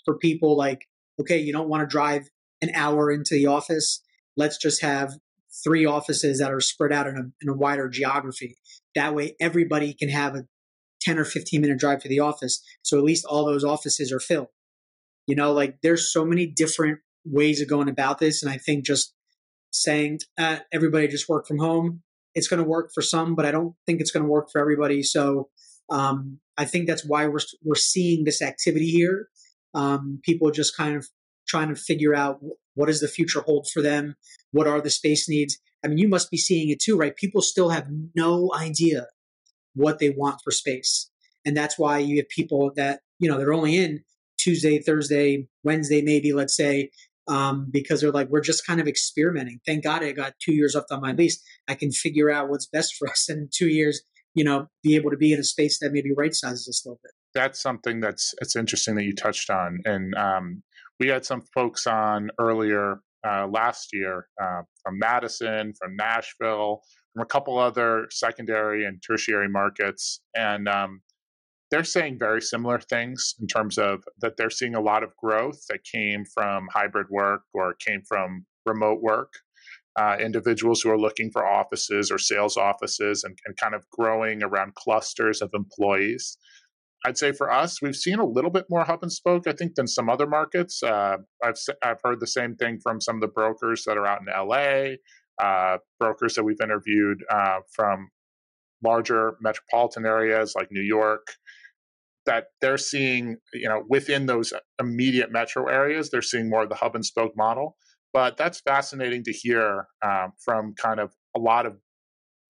for 0.05 0.17
people. 0.19 0.57
Like, 0.57 0.87
okay, 1.21 1.39
you 1.39 1.53
don't 1.53 1.69
want 1.69 1.83
to 1.83 1.87
drive 1.87 2.29
an 2.63 2.71
hour 2.75 3.11
into 3.11 3.35
the 3.35 3.47
office. 3.47 4.03
Let's 4.37 4.59
just 4.59 4.83
have 4.83 5.13
three 5.63 5.85
offices 5.87 6.39
that 6.39 6.53
are 6.53 6.61
spread 6.61 6.93
out 6.93 7.07
in 7.07 7.17
a, 7.17 7.23
in 7.43 7.49
a 7.49 7.57
wider 7.57 7.89
geography. 7.89 8.57
That 8.95 9.15
way, 9.15 9.37
everybody 9.41 9.95
can 9.95 10.09
have 10.09 10.35
a 10.35 10.45
10 11.03 11.19
or 11.19 11.25
15 11.25 11.61
minute 11.61 11.79
drive 11.79 12.03
to 12.03 12.09
the 12.09 12.21
office. 12.21 12.63
So 12.83 12.99
at 12.99 13.05
least 13.05 13.25
all 13.25 13.45
those 13.45 13.65
offices 13.65 14.11
are 14.11 14.21
filled. 14.21 14.49
You 15.27 15.37
know, 15.37 15.53
like 15.53 15.79
there's 15.83 16.13
so 16.13 16.25
many 16.25 16.47
different 16.47 17.01
ways 17.25 17.61
of 17.61 17.69
going 17.69 17.89
about 17.89 18.19
this. 18.19 18.43
And 18.43 18.51
I 18.51 18.59
think 18.59 18.85
just 18.85 19.15
saying 19.71 20.21
uh, 20.39 20.59
everybody 20.73 21.09
just 21.09 21.29
work 21.29 21.47
from 21.47 21.59
home, 21.59 22.03
it's 22.35 22.49
going 22.49 22.63
to 22.63 22.69
work 22.69 22.91
for 22.95 23.03
some, 23.03 23.35
but 23.35 23.47
I 23.47 23.51
don't 23.51 23.75
think 23.87 24.01
it's 24.01 24.11
going 24.11 24.25
to 24.25 24.31
work 24.31 24.51
for 24.51 24.61
everybody. 24.61 25.03
So 25.03 25.49
um, 25.91 26.39
I 26.57 26.65
think 26.65 26.87
that's 26.87 27.05
why 27.05 27.27
we're, 27.27 27.41
we're 27.63 27.75
seeing 27.75 28.25
this 28.25 28.43
activity 28.43 28.91
here. 28.91 29.29
Um, 29.75 30.21
people 30.23 30.51
just 30.51 30.77
kind 30.77 30.97
of 30.97 31.09
trying 31.47 31.69
to 31.69 31.77
figure 31.77 32.15
out 32.15 32.41
what 32.75 32.87
does 32.87 33.01
the 33.01 33.09
future 33.09 33.43
hold 33.43 33.69
for 33.73 33.83
them? 33.83 34.17
What 34.53 34.67
are 34.67 34.81
the 34.81 34.91
space 34.91 35.29
needs? 35.29 35.59
I 35.85 35.89
mean, 35.89 35.99
you 35.99 36.09
must 36.09 36.31
be 36.31 36.39
seeing 36.39 36.71
it 36.71 36.81
too, 36.81 36.97
right? 36.97 37.15
People 37.15 37.43
still 37.43 37.69
have 37.69 37.89
no 38.15 38.51
idea 38.57 39.07
what 39.75 39.99
they 39.99 40.11
want 40.11 40.41
for 40.43 40.51
space. 40.51 41.11
And 41.45 41.57
that's 41.57 41.79
why 41.79 41.99
you 41.99 42.17
have 42.19 42.29
people 42.29 42.73
that, 42.77 43.01
you 43.19 43.29
know, 43.29 43.37
they're 43.39 43.53
only 43.53 43.77
in 43.77 44.03
Tuesday, 44.39 44.79
Thursday, 44.79 45.49
Wednesday, 45.63 46.01
maybe, 46.03 46.33
let's 46.33 46.57
say, 46.57 46.91
um, 47.29 47.69
because 47.71 48.01
they're 48.01 48.11
like, 48.11 48.29
we're 48.29 48.41
just 48.41 48.67
kind 48.67 48.81
of 48.81 48.89
experimenting. 48.89 49.61
Thank 49.67 49.85
God 49.85 50.03
I 50.03 50.13
got 50.13 50.35
two 50.41 50.53
years 50.53 50.75
left 50.75 50.91
on 50.91 51.01
my 51.01 51.13
lease. 51.13 51.43
I 51.69 51.75
can 51.75 51.91
figure 51.91 52.31
out 52.31 52.49
what's 52.49 52.67
best 52.67 52.95
for 52.97 53.09
us. 53.11 53.29
And 53.29 53.43
in 53.43 53.49
two 53.53 53.69
years, 53.69 54.03
you 54.35 54.45
know, 54.45 54.67
be 54.83 54.97
able 54.97 55.11
to 55.11 55.17
be 55.17 55.33
in 55.33 55.39
a 55.39 55.45
space 55.45 55.79
that 55.81 55.93
maybe 55.93 56.13
right 56.17 56.35
sizes 56.35 56.69
us 56.69 56.85
a 56.85 56.89
little 56.89 57.01
bit. 57.03 57.13
That's 57.35 57.61
something 57.61 58.01
that's 58.01 58.35
it's 58.41 58.57
interesting 58.57 58.95
that 58.97 59.05
you 59.05 59.15
touched 59.15 59.51
on. 59.51 59.81
And 59.85 60.15
um, 60.15 60.63
we 61.01 61.09
had 61.09 61.25
some 61.25 61.43
folks 61.55 61.87
on 61.87 62.31
earlier 62.39 63.01
uh, 63.27 63.47
last 63.49 63.89
year 63.93 64.27
uh, 64.41 64.63
from 64.83 64.99
Madison, 64.99 65.73
from 65.81 65.97
Nashville, 65.97 66.83
from 67.13 67.23
a 67.23 67.27
couple 67.27 67.59
other 67.59 68.07
secondary 68.11 68.85
and 68.85 69.03
tertiary 69.05 69.49
markets, 69.49 70.21
and 70.37 70.69
um, 70.69 71.01
they're 71.75 71.83
saying 71.83 72.17
very 72.21 72.41
similar 72.41 72.79
things 72.79 73.35
in 73.41 73.49
terms 73.49 73.79
of 73.79 74.05
that 74.21 74.37
they're 74.37 74.49
seeing 74.49 74.77
a 74.77 74.81
lot 74.81 75.03
of 75.03 75.11
growth 75.17 75.61
that 75.69 75.81
came 75.83 76.25
from 76.25 76.69
hybrid 76.73 77.09
work 77.11 77.41
or 77.53 77.75
came 77.85 78.01
from 78.07 78.47
remote 78.65 79.03
work. 79.03 79.33
Uh, 79.99 80.17
individuals 80.21 80.81
who 80.81 80.91
are 80.91 80.99
looking 80.99 81.33
for 81.33 81.45
offices 81.45 82.13
or 82.13 82.19
sales 82.19 82.57
offices 82.57 83.25
and, 83.25 83.37
and 83.45 83.57
kind 83.57 83.75
of 83.75 83.85
growing 83.91 84.41
around 84.45 84.73
clusters 84.77 85.43
of 85.43 85.51
employees. 85.53 86.39
I'd 87.05 87.19
say 87.19 87.33
for 87.33 87.51
us, 87.51 87.83
we've 87.83 87.97
seen 87.97 88.21
a 88.21 88.25
little 88.25 88.51
bit 88.53 88.67
more 88.71 88.85
hub 88.85 89.03
and 89.03 89.11
spoke, 89.11 89.49
I 89.49 89.53
think, 89.53 89.75
than 89.75 89.89
some 89.89 90.09
other 90.09 90.29
markets. 90.29 90.81
Uh, 90.81 91.17
I've 91.43 91.57
I've 91.83 92.01
heard 92.05 92.21
the 92.21 92.29
same 92.29 92.55
thing 92.55 92.79
from 92.81 93.01
some 93.01 93.17
of 93.17 93.21
the 93.21 93.29
brokers 93.29 93.83
that 93.87 93.99
are 93.99 94.07
out 94.07 94.21
in 94.21 94.27
LA, 94.33 94.95
uh, 95.45 95.79
brokers 95.99 96.35
that 96.35 96.45
we've 96.45 96.61
interviewed 96.63 97.19
uh, 97.29 97.59
from 97.75 98.11
larger 98.85 99.37
metropolitan 99.41 100.07
areas 100.07 100.55
like 100.57 100.69
New 100.71 100.83
York. 100.83 101.27
That 102.27 102.47
they're 102.61 102.79
seeing, 102.79 103.37
you 103.53 103.69
know, 103.69 103.83
within 103.89 104.27
those 104.27 104.53
immediate 104.81 105.31
metro 105.31 105.69
areas, 105.69 106.11
they're 106.11 106.23
seeing 106.23 106.49
more 106.49 106.63
of 106.63 106.69
the 106.69 106.75
hub 106.75 106.95
and 106.95 107.05
spoke 107.05 107.33
model. 107.37 107.77
But 108.13 108.37
that's 108.37 108.61
fascinating 108.61 109.25
to 109.25 109.33
hear 109.33 109.87
um, 110.05 110.33
from 110.45 110.75
kind 110.75 111.01
of 111.01 111.13
a 111.37 111.41
lot 111.41 111.67
of 111.67 111.77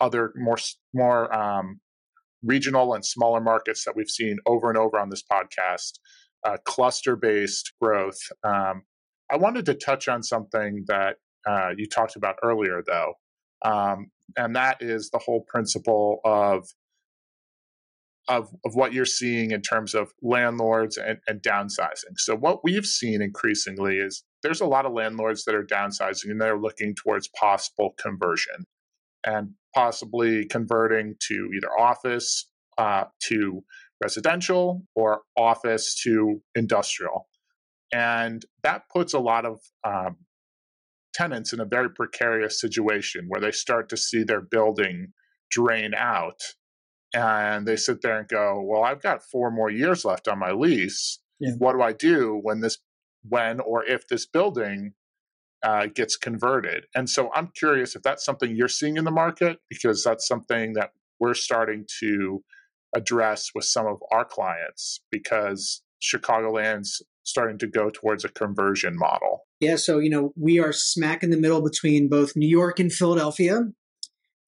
other 0.01 0.33
more 0.37 0.59
more 0.93 1.35
um, 1.35 1.81
regional 2.43 2.95
and 2.95 3.05
smaller 3.05 3.41
markets 3.41 3.85
that 3.85 3.97
we've 3.97 4.11
seen 4.11 4.39
over 4.47 4.69
and 4.69 4.79
over 4.79 4.99
on 4.99 5.09
this 5.09 5.23
podcast, 5.23 5.99
uh, 6.47 6.59
cluster 6.65 7.17
based 7.17 7.73
growth. 7.81 8.19
Um, 8.45 8.83
I 9.33 9.37
wanted 9.37 9.65
to 9.67 9.75
touch 9.75 10.07
on 10.07 10.23
something 10.23 10.85
that 10.89 11.17
uh, 11.49 11.71
you 11.77 11.89
talked 11.89 12.17
about 12.17 12.37
earlier, 12.43 12.83
though, 12.87 13.15
um, 13.65 14.11
and 14.37 14.55
that 14.57 14.79
is 14.81 15.11
the 15.11 15.19
whole 15.19 15.45
principle 15.49 16.21
of 16.25 16.69
of, 18.29 18.49
of 18.65 18.75
what 18.75 18.93
you're 18.93 19.05
seeing 19.05 19.51
in 19.51 19.61
terms 19.61 19.95
of 19.95 20.13
landlords 20.23 20.97
and, 20.97 21.19
and 21.27 21.43
downsizing. 21.43 22.17
So 22.17 22.35
what 22.37 22.65
we've 22.65 22.87
seen 22.87 23.21
increasingly 23.21 23.97
is 23.97 24.25
there's 24.43 24.61
a 24.61 24.67
lot 24.67 24.87
of 24.87 24.93
landlords 24.93 25.45
that 25.45 25.55
are 25.55 25.65
downsizing 25.65 26.31
and 26.31 26.41
they're 26.41 26.59
looking 26.59 26.95
towards 26.95 27.29
possible 27.29 27.95
conversion 27.99 28.67
and 29.25 29.51
possibly 29.75 30.47
converting 30.47 31.17
to 31.29 31.51
either 31.57 31.71
office 31.79 32.49
uh, 32.79 33.05
to 33.25 33.63
residential 34.03 34.87
or 34.95 35.23
office 35.37 36.01
to 36.03 36.41
industrial. 36.55 37.29
And 37.93 38.45
that 38.63 38.83
puts 38.93 39.15
a 39.15 39.21
lot 39.21 39.47
of 39.47 39.61
um, 39.87 40.17
tenants 41.15 41.53
in 41.53 41.61
a 41.61 41.65
very 41.65 41.91
precarious 41.91 42.61
situation 42.61 43.27
where 43.29 43.41
they 43.41 43.53
start 43.53 43.89
to 43.91 43.97
see 43.97 44.25
their 44.25 44.41
building 44.41 45.13
drain 45.51 45.93
out 45.97 46.41
and 47.15 47.67
they 47.67 47.77
sit 47.77 48.03
there 48.03 48.19
and 48.19 48.29
go, 48.29 48.61
"Well, 48.61 48.83
I've 48.83 49.01
got 49.01 49.23
four 49.23 49.51
more 49.51 49.71
years 49.71 50.05
left 50.05 50.29
on 50.29 50.39
my 50.39 50.51
lease. 50.51 51.21
Yeah. 51.41 51.53
What 51.59 51.73
do 51.73 51.83
I 51.83 51.93
do 51.93 52.39
when 52.43 52.61
this, 52.61 52.79
when 53.29 53.61
or 53.61 53.85
if 53.85 54.09
this 54.09 54.27
building 54.27 54.95
uh, 55.63 55.87
gets 55.87 56.17
converted?" 56.17 56.87
And 56.95 57.09
so 57.09 57.31
I'm 57.35 57.49
curious 57.57 57.95
if 57.95 58.03
that's 58.03 58.25
something 58.25 58.55
you're 58.55 58.69
seeing 58.69 58.97
in 58.97 59.05
the 59.05 59.11
market 59.11 59.61
because 59.71 60.03
that's 60.03 60.27
something 60.27 60.75
that 60.75 60.91
we're 61.21 61.35
starting 61.35 61.87
to 62.01 62.43
address 62.95 63.51
with 63.55 63.65
some 63.65 63.87
of 63.87 63.99
our 64.13 64.25
clients 64.25 65.01
because 65.11 65.83
Chicagoland's 66.01 67.03
starting 67.25 67.59
to 67.59 67.67
go 67.67 67.91
towards 67.91 68.25
a 68.25 68.29
conversion 68.29 68.97
model. 68.97 69.47
Yeah, 69.61 69.77
so 69.77 69.99
you 69.99 70.11
know 70.11 70.33
we 70.37 70.59
are 70.59 70.73
smack 70.73 71.23
in 71.23 71.31
the 71.31 71.41
middle 71.41 71.63
between 71.63 72.09
both 72.09 72.37
New 72.37 72.49
York 72.49 72.79
and 72.79 72.93
Philadelphia. 72.93 73.63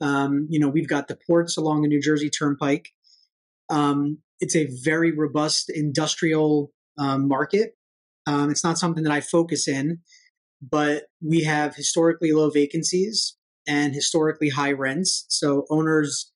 Um, 0.01 0.47
you 0.51 0.59
know, 0.61 0.69
we've 0.69 0.89
got 0.89 1.09
the 1.09 1.19
ports 1.27 1.57
along 1.57 1.83
the 1.83 1.89
New 1.89 2.01
Jersey 2.01 2.31
Turnpike. 2.31 2.91
Um, 3.71 4.19
it's 4.41 4.57
a 4.57 4.69
very 4.85 5.11
robust 5.13 5.71
industrial 5.71 6.73
um, 6.99 7.29
market. 7.29 7.77
Um, 8.27 8.51
it's 8.51 8.65
not 8.65 8.79
something 8.79 9.05
that 9.05 9.13
I 9.13 9.21
focus 9.21 9.69
in, 9.69 10.01
but 10.61 11.05
we 11.23 11.45
have 11.45 11.75
historically 11.77 12.33
low 12.33 12.51
vacancies 12.51 13.37
and 13.67 13.95
historically 13.95 14.51
high 14.51 14.73
rents. 14.73 15.25
So 15.29 15.65
owners 15.71 16.33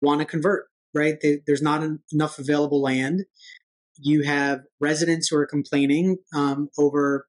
want 0.00 0.20
to 0.20 0.26
convert, 0.26 0.66
right? 0.94 1.18
They, 1.20 1.40
there's 1.46 1.62
not 1.62 1.82
enough 2.12 2.38
available 2.38 2.82
land. 2.82 3.24
You 3.96 4.22
have 4.22 4.62
residents 4.80 5.28
who 5.28 5.36
are 5.36 5.46
complaining 5.46 6.18
um, 6.34 6.68
over, 6.78 7.26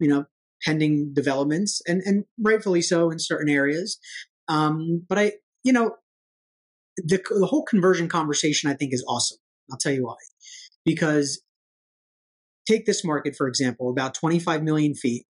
you 0.00 0.08
know, 0.08 0.26
pending 0.64 1.12
developments, 1.12 1.82
and 1.86 2.00
and 2.06 2.24
rightfully 2.40 2.80
so 2.80 3.10
in 3.10 3.18
certain 3.18 3.50
areas. 3.50 3.98
Um, 4.48 5.04
but 5.08 5.18
I, 5.18 5.32
you 5.62 5.72
know, 5.72 5.96
the, 6.96 7.22
the 7.30 7.46
whole 7.46 7.64
conversion 7.64 8.08
conversation 8.08 8.70
I 8.70 8.74
think 8.74 8.92
is 8.92 9.04
awesome. 9.08 9.38
I'll 9.70 9.78
tell 9.78 9.92
you 9.92 10.04
why. 10.04 10.16
Because 10.84 11.42
take 12.66 12.86
this 12.86 13.04
market, 13.04 13.34
for 13.36 13.48
example, 13.48 13.90
about 13.90 14.14
25 14.14 14.62
million 14.62 14.94
feet. 14.94 15.26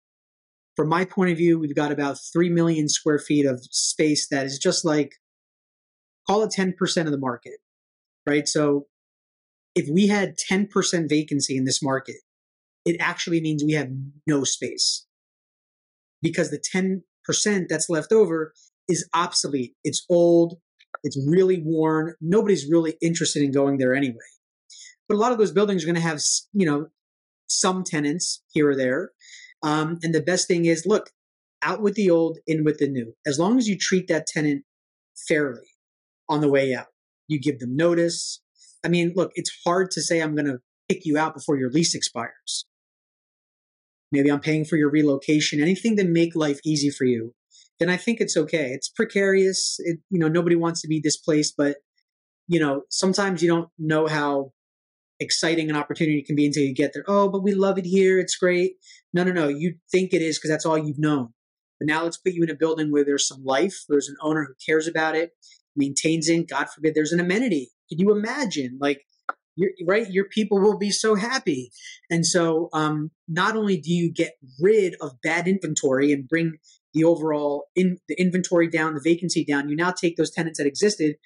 From 0.77 0.88
my 0.88 1.05
point 1.05 1.31
of 1.31 1.37
view, 1.37 1.59
we've 1.59 1.77
got 1.77 1.92
about 1.92 2.16
3 2.33 2.48
million 2.48 2.88
square 2.88 3.18
feet 3.18 3.44
of 3.44 3.62
space 3.70 4.29
that 4.29 4.46
is 4.46 4.59
just 4.59 4.85
like, 4.85 5.12
call 6.27 6.42
it 6.42 6.55
10% 6.57 7.05
of 7.05 7.11
the 7.11 7.18
market, 7.18 7.59
right? 8.27 8.48
So 8.48 8.87
if 9.75 9.88
we 9.90 10.07
had 10.07 10.37
10% 10.38 11.09
vacancy 11.09 11.57
in 11.57 11.64
this 11.64 11.83
market, 11.83 12.16
it 12.85 12.96
actually 13.01 13.40
means 13.40 13.62
we 13.62 13.72
have 13.72 13.90
no 14.27 14.44
space 14.44 15.07
because 16.20 16.51
the 16.51 16.62
10% 16.75 17.03
that's 17.68 17.88
left 17.88 18.12
over 18.12 18.55
is 18.88 19.09
obsolete. 19.14 19.75
It's 19.85 20.05
old. 20.09 20.59
It's 21.05 21.18
really 21.29 21.62
worn. 21.64 22.14
Nobody's 22.21 22.68
really 22.71 22.97
interested 23.01 23.42
in 23.42 23.53
going 23.53 23.79
there 23.79 23.95
anyway. 23.95 24.16
But 25.09 25.16
a 25.16 25.18
lot 25.18 25.33
of 25.33 25.38
those 25.38 25.53
buildings 25.53 25.83
are 25.83 25.87
going 25.87 25.97
to 25.97 26.01
have, 26.01 26.21
you 26.53 26.66
know, 26.66 26.88
some 27.49 27.85
tenants 27.85 28.42
here 28.53 28.71
or 28.71 28.77
there. 28.77 29.11
Um, 29.62 29.99
and 30.03 30.14
the 30.14 30.23
best 30.23 30.49
thing 30.49 30.64
is, 30.64 30.87
look, 30.87 31.11
out 31.62 31.83
with 31.83 31.95
the 31.95 32.11
old, 32.11 32.38
in 32.47 32.64
with 32.64 32.79
the 32.79 32.88
new. 32.88 33.14
As 33.27 33.38
long 33.38 33.59
as 33.59 33.68
you 33.68 33.77
treat 33.79 34.09
that 34.09 34.27
tenant 34.27 34.64
fairly 35.29 35.68
on 36.29 36.40
the 36.40 36.49
way 36.49 36.75
out, 36.75 36.87
you 37.29 37.40
give 37.40 37.59
them 37.59 37.77
notice. 37.77 38.40
I 38.85 38.88
mean, 38.88 39.12
look, 39.14 39.33
it's 39.35 39.53
hard 39.64 39.90
to 39.92 40.03
say 40.03 40.21
I'm 40.21 40.35
going 40.35 40.47
to 40.47 40.59
kick 40.88 41.03
you 41.05 41.16
out 41.18 41.35
before 41.35 41.57
your 41.57 41.71
lease 41.71 41.95
expires. 41.95 42.66
Maybe 44.11 44.31
I'm 44.31 44.40
paying 44.40 44.64
for 44.64 44.77
your 44.77 44.90
relocation, 44.90 45.62
anything 45.62 45.97
to 45.97 46.05
make 46.05 46.35
life 46.37 46.61
easy 46.64 46.90
for 46.90 47.05
you 47.05 47.35
then 47.83 47.90
I 47.90 47.97
think 47.97 48.21
it's 48.21 48.37
okay. 48.37 48.71
It's 48.71 48.88
precarious. 48.88 49.77
It, 49.81 49.99
you 50.09 50.21
know, 50.21 50.29
nobody 50.29 50.55
wants 50.55 50.81
to 50.83 50.88
be 50.88 51.01
displaced, 51.01 51.55
but 51.59 51.79
you 52.47 52.61
know, 52.61 52.83
sometimes 52.90 53.42
you 53.42 53.49
don't 53.49 53.68
know 53.77 54.07
how 54.07 54.53
exciting 55.18 55.68
an 55.68 55.75
opportunity 55.75 56.23
can 56.23 56.37
be 56.37 56.47
until 56.47 56.62
you 56.62 56.75
get 56.75 56.92
there. 56.95 57.05
Oh, 57.09 57.29
but 57.29 57.42
we 57.42 57.55
love 57.55 57.79
it 57.79 57.85
here. 57.85 58.21
It's 58.21 58.37
great. 58.37 58.75
No, 59.12 59.25
no, 59.25 59.33
no. 59.33 59.49
You 59.49 59.75
think 59.90 60.12
it 60.12 60.23
is 60.23 60.38
because 60.38 60.51
that's 60.51 60.64
all 60.64 60.79
you've 60.79 60.99
known. 60.99 61.35
But 61.81 61.87
now 61.87 62.05
let's 62.05 62.18
put 62.18 62.35
you 62.35 62.45
in 62.45 62.51
a 62.51 62.55
building 62.55 62.92
where 62.92 63.05
there's 63.05 63.27
some 63.27 63.42
life. 63.45 63.75
There's 63.88 64.09
an 64.09 64.16
owner 64.23 64.45
who 64.45 64.55
cares 64.64 64.87
about 64.87 65.16
it, 65.16 65.31
maintains 65.75 66.29
it. 66.29 66.49
God 66.49 66.68
forbid 66.68 66.95
there's 66.95 67.12
an 67.12 67.21
amenity. 67.21 67.71
Can 67.88 67.99
you 67.99 68.12
imagine? 68.12 68.79
Like, 68.81 69.03
right, 69.85 70.09
your 70.09 70.27
people 70.27 70.61
will 70.61 70.79
be 70.79 70.92
so 70.92 71.16
happy. 71.16 71.73
And 72.11 72.25
so, 72.25 72.68
um, 72.73 73.11
not 73.27 73.57
only 73.57 73.77
do 73.77 73.92
you 73.92 74.12
get 74.12 74.35
rid 74.61 74.95
of 75.01 75.21
bad 75.21 75.49
inventory 75.49 76.12
and 76.12 76.29
bring 76.29 76.59
the 76.95 77.05
overall 77.05 77.67
in 77.75 77.99
the 78.09 78.21
inventory 78.21 78.69
down, 78.69 78.95
the 78.95 79.01
vacancy 79.03 79.45
down. 79.45 79.69
You 79.69 79.77
now 79.77 79.91
take 79.93 80.17
those 80.17 80.31
tenants 80.31 80.59
that 80.59 80.67
existed 80.67 81.17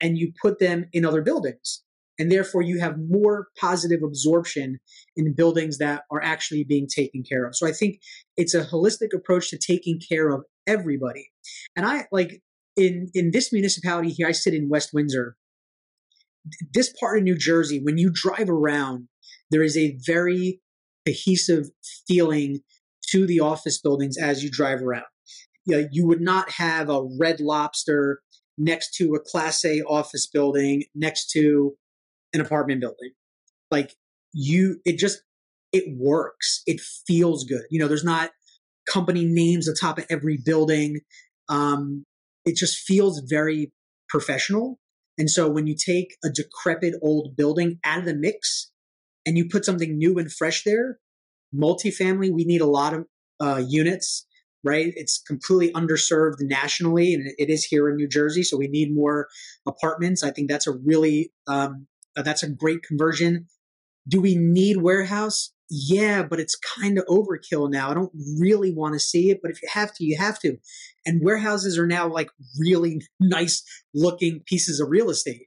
and 0.00 0.18
you 0.18 0.32
put 0.40 0.58
them 0.58 0.86
in 0.92 1.04
other 1.04 1.22
buildings. 1.22 1.82
And 2.18 2.30
therefore, 2.30 2.62
you 2.62 2.78
have 2.78 2.96
more 2.98 3.48
positive 3.58 4.00
absorption 4.04 4.78
in 5.16 5.34
buildings 5.34 5.78
that 5.78 6.02
are 6.12 6.22
actually 6.22 6.62
being 6.62 6.86
taken 6.86 7.24
care 7.28 7.44
of. 7.44 7.56
So 7.56 7.66
I 7.66 7.72
think 7.72 7.98
it's 8.36 8.54
a 8.54 8.64
holistic 8.64 9.08
approach 9.12 9.50
to 9.50 9.58
taking 9.58 10.00
care 10.00 10.30
of 10.30 10.44
everybody. 10.66 11.30
And 11.74 11.84
I 11.84 12.06
like 12.12 12.40
in 12.76 13.10
in 13.14 13.32
this 13.32 13.52
municipality 13.52 14.10
here, 14.10 14.28
I 14.28 14.32
sit 14.32 14.54
in 14.54 14.68
West 14.68 14.90
Windsor. 14.92 15.36
This 16.72 16.92
part 17.00 17.18
of 17.18 17.24
New 17.24 17.36
Jersey, 17.36 17.80
when 17.82 17.98
you 17.98 18.10
drive 18.12 18.50
around, 18.50 19.08
there 19.50 19.62
is 19.62 19.76
a 19.76 19.96
very 20.06 20.60
cohesive 21.06 21.70
feeling 22.06 22.60
to 23.10 23.26
the 23.26 23.40
office 23.40 23.80
buildings 23.80 24.16
as 24.16 24.44
you 24.44 24.50
drive 24.50 24.82
around 24.82 25.04
you, 25.64 25.76
know, 25.76 25.88
you 25.90 26.06
would 26.06 26.20
not 26.20 26.50
have 26.50 26.88
a 26.88 27.06
red 27.18 27.40
lobster 27.40 28.20
next 28.56 28.94
to 28.94 29.14
a 29.14 29.20
class 29.20 29.64
A 29.64 29.82
office 29.82 30.26
building 30.26 30.84
next 30.94 31.30
to 31.30 31.74
an 32.32 32.40
apartment 32.40 32.80
building. 32.80 33.12
Like 33.70 33.94
you, 34.32 34.80
it 34.84 34.98
just, 34.98 35.22
it 35.72 35.84
works. 35.96 36.62
It 36.66 36.80
feels 36.80 37.44
good. 37.44 37.62
You 37.70 37.80
know, 37.80 37.88
there's 37.88 38.04
not 38.04 38.30
company 38.88 39.24
names 39.24 39.68
atop 39.68 39.98
of 39.98 40.06
every 40.10 40.38
building. 40.44 41.00
Um, 41.48 42.04
it 42.44 42.56
just 42.56 42.78
feels 42.78 43.22
very 43.26 43.72
professional. 44.08 44.78
And 45.18 45.30
so 45.30 45.48
when 45.48 45.66
you 45.66 45.74
take 45.76 46.16
a 46.24 46.28
decrepit 46.28 46.94
old 47.02 47.36
building 47.36 47.78
out 47.84 48.00
of 48.00 48.04
the 48.04 48.14
mix 48.14 48.70
and 49.24 49.38
you 49.38 49.48
put 49.48 49.64
something 49.64 49.96
new 49.96 50.18
and 50.18 50.30
fresh 50.30 50.64
there, 50.64 50.98
multifamily, 51.54 52.32
we 52.32 52.44
need 52.44 52.60
a 52.60 52.66
lot 52.66 52.94
of 52.94 53.06
uh, 53.40 53.62
units 53.66 54.26
right? 54.64 54.92
It's 54.96 55.20
completely 55.20 55.72
underserved 55.72 56.36
nationally, 56.40 57.14
and 57.14 57.30
it 57.38 57.50
is 57.50 57.64
here 57.64 57.88
in 57.88 57.96
New 57.96 58.08
Jersey. 58.08 58.42
So 58.42 58.56
we 58.56 58.68
need 58.68 58.94
more 58.94 59.28
apartments. 59.66 60.22
I 60.22 60.30
think 60.30 60.50
that's 60.50 60.66
a 60.66 60.72
really 60.72 61.32
um, 61.46 61.86
uh, 62.16 62.22
that's 62.22 62.42
a 62.42 62.50
great 62.50 62.82
conversion. 62.82 63.46
Do 64.08 64.20
we 64.20 64.36
need 64.36 64.78
warehouse? 64.78 65.52
Yeah, 65.70 66.22
but 66.22 66.40
it's 66.40 66.56
kind 66.56 66.98
of 66.98 67.06
overkill 67.06 67.70
now. 67.70 67.90
I 67.90 67.94
don't 67.94 68.12
really 68.38 68.72
want 68.72 68.94
to 68.94 69.00
see 69.00 69.30
it, 69.30 69.40
but 69.42 69.50
if 69.50 69.62
you 69.62 69.68
have 69.72 69.94
to, 69.94 70.04
you 70.04 70.16
have 70.18 70.38
to. 70.40 70.58
And 71.06 71.22
warehouses 71.24 71.78
are 71.78 71.86
now 71.86 72.08
like 72.08 72.28
really 72.58 73.00
nice 73.20 73.62
looking 73.94 74.42
pieces 74.46 74.80
of 74.80 74.90
real 74.90 75.10
estate, 75.10 75.46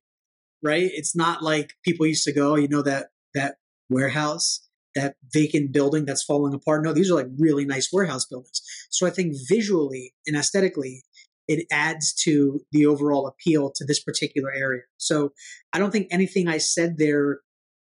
right? 0.64 0.90
It's 0.94 1.16
not 1.16 1.44
like 1.44 1.74
people 1.84 2.06
used 2.06 2.26
to 2.26 2.34
go, 2.34 2.56
you 2.56 2.68
know, 2.68 2.82
that 2.82 3.08
that 3.34 3.56
warehouse 3.90 4.67
that 4.98 5.16
vacant 5.32 5.72
building 5.72 6.06
that's 6.06 6.24
falling 6.24 6.54
apart. 6.54 6.84
No, 6.84 6.92
these 6.92 7.12
are 7.12 7.16
like 7.16 7.28
really 7.38 7.66
nice 7.66 7.90
warehouse 7.94 8.26
buildings. 8.26 8.62
So 8.90 9.06
I 9.08 9.12
think 9.12 9.36
visually 9.48 10.14
and 10.26 10.36
aesthetically, 10.36 11.04
it 11.48 11.66
adds 11.72 12.14
to 12.24 12.60
the 12.72 12.86
overall 12.86 13.28
appeal 13.28 13.72
to 13.76 13.86
this 13.86 14.04
particular 14.04 14.52
area. 14.52 14.82
So 14.98 15.32
I 15.72 15.80
don't 15.80 15.92
think 15.92 16.08
anything 16.12 16.48
I 16.48 16.58
said 16.58 16.98
there 16.98 17.40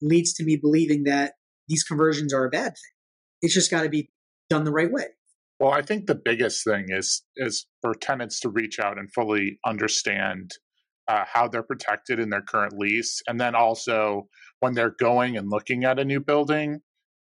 leads 0.01 0.33
to 0.35 0.43
me 0.43 0.55
believing 0.55 1.03
that 1.03 1.33
these 1.67 1.83
conversions 1.83 2.33
are 2.33 2.45
a 2.45 2.49
bad 2.49 2.69
thing. 2.69 2.93
It's 3.41 3.53
just 3.53 3.71
got 3.71 3.83
to 3.83 3.89
be 3.89 4.11
done 4.49 4.63
the 4.63 4.71
right 4.71 4.91
way. 4.91 5.07
Well, 5.59 5.71
I 5.71 5.81
think 5.81 6.05
the 6.05 6.15
biggest 6.15 6.63
thing 6.63 6.85
is 6.87 7.21
is 7.35 7.67
for 7.81 7.93
tenants 7.93 8.39
to 8.41 8.49
reach 8.49 8.79
out 8.79 8.97
and 8.97 9.11
fully 9.11 9.59
understand 9.65 10.51
uh, 11.09 11.25
how 11.27 11.47
they're 11.47 11.63
protected 11.63 12.19
in 12.19 12.29
their 12.29 12.41
current 12.41 12.73
lease, 12.77 13.21
and 13.27 13.41
then 13.41 13.55
also 13.55 14.29
when 14.61 14.73
they're 14.73 14.95
going 14.99 15.35
and 15.35 15.49
looking 15.49 15.83
at 15.83 15.99
a 15.99 16.05
new 16.05 16.21
building, 16.21 16.79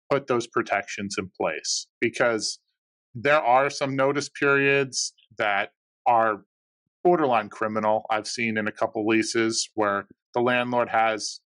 put 0.09 0.27
those 0.27 0.47
protections 0.47 1.15
in 1.17 1.29
place 1.39 1.87
because 1.99 2.59
there 3.13 3.41
are 3.41 3.69
some 3.69 3.95
notice 3.95 4.29
periods 4.29 5.13
that 5.37 5.69
are 6.05 6.43
borderline 7.03 7.49
criminal. 7.49 8.03
I've 8.09 8.27
seen 8.27 8.57
in 8.57 8.67
a 8.67 8.71
couple 8.71 9.07
leases 9.07 9.69
where 9.75 10.07
the 10.33 10.41
landlord 10.41 10.89
has, 10.89 11.39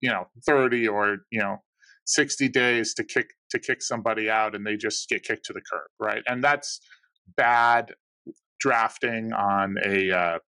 you 0.00 0.08
know, 0.08 0.28
30 0.46 0.88
or, 0.88 1.18
you 1.30 1.40
know, 1.40 1.58
60 2.06 2.48
days 2.48 2.94
to 2.94 3.04
kick 3.04 3.26
to 3.50 3.58
kick 3.58 3.82
somebody 3.82 4.30
out 4.30 4.54
and 4.54 4.66
they 4.66 4.76
just 4.76 5.08
get 5.08 5.22
kicked 5.22 5.44
to 5.46 5.52
the 5.52 5.60
curb, 5.60 5.88
right? 6.00 6.22
And 6.26 6.42
that's 6.42 6.80
bad 7.36 7.92
drafting 8.60 9.32
on 9.32 9.76
a 9.84 10.10
uh, 10.10 10.38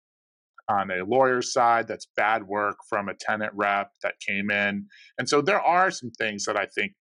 on 0.70 0.90
a 0.90 1.04
lawyer's 1.04 1.52
side. 1.52 1.88
That's 1.88 2.06
bad 2.16 2.46
work 2.46 2.76
from 2.88 3.08
a 3.08 3.14
tenant 3.14 3.52
rep 3.54 3.90
that 4.02 4.14
came 4.26 4.50
in. 4.50 4.86
And 5.18 5.28
so 5.28 5.42
there 5.42 5.60
are 5.60 5.90
some 5.90 6.10
things 6.10 6.44
that 6.44 6.56
I 6.56 6.66
think 6.66 6.92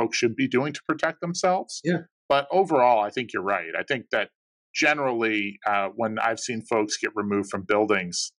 folks 0.00 0.16
should 0.16 0.36
be 0.36 0.48
doing 0.48 0.72
to 0.72 0.80
protect 0.88 1.20
themselves. 1.20 1.80
Yeah. 1.84 2.02
But 2.28 2.46
overall, 2.50 3.02
I 3.02 3.10
think 3.10 3.32
you're 3.32 3.42
right. 3.42 3.70
I 3.78 3.82
think 3.82 4.06
that 4.12 4.30
generally, 4.74 5.58
uh, 5.66 5.88
when 5.94 6.18
I've 6.18 6.40
seen 6.40 6.62
folks 6.62 6.96
get 6.96 7.10
removed 7.14 7.50
from 7.50 7.62
buildings, 7.62 8.32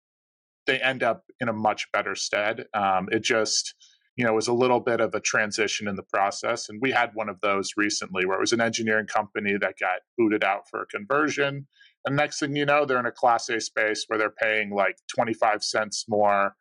they 0.67 0.79
end 0.79 1.03
up 1.03 1.25
in 1.41 1.49
a 1.49 1.53
much 1.53 1.87
better 1.93 2.15
stead. 2.15 2.67
Um, 2.73 3.09
it 3.11 3.23
just, 3.23 3.75
you 4.17 4.25
know, 4.25 4.33
was 4.33 4.49
a 4.49 4.53
little 4.53 4.81
bit 4.81 5.01
of 5.01 5.15
a 5.15 5.21
transition 5.21 5.89
in 5.89 5.97
the 5.97 6.05
process. 6.05 6.69
And 6.69 6.79
we 6.81 6.93
had 6.93 7.11
one 7.15 7.29
of 7.29 7.41
those 7.41 7.73
recently 7.77 8.25
where 8.25 8.37
it 8.37 8.41
was 8.41 8.53
an 8.53 8.61
engineering 8.61 9.07
company 9.07 9.57
that 9.61 9.75
got 9.81 10.01
booted 10.17 10.45
out 10.45 10.63
for 10.71 10.83
a 10.83 10.87
conversion. 10.87 11.67
And 12.07 12.17
next 12.17 12.39
thing 12.39 12.57
you 12.57 12.65
know, 12.65 12.85
they're 12.85 13.01
in 13.01 13.07
a 13.07 13.13
class 13.13 13.49
A 13.49 13.61
space 13.61 14.05
where 14.07 14.19
they're 14.19 14.31
paying 14.31 14.71
like 14.71 14.97
25 15.15 15.63
cents 15.65 16.05
more 16.09 16.55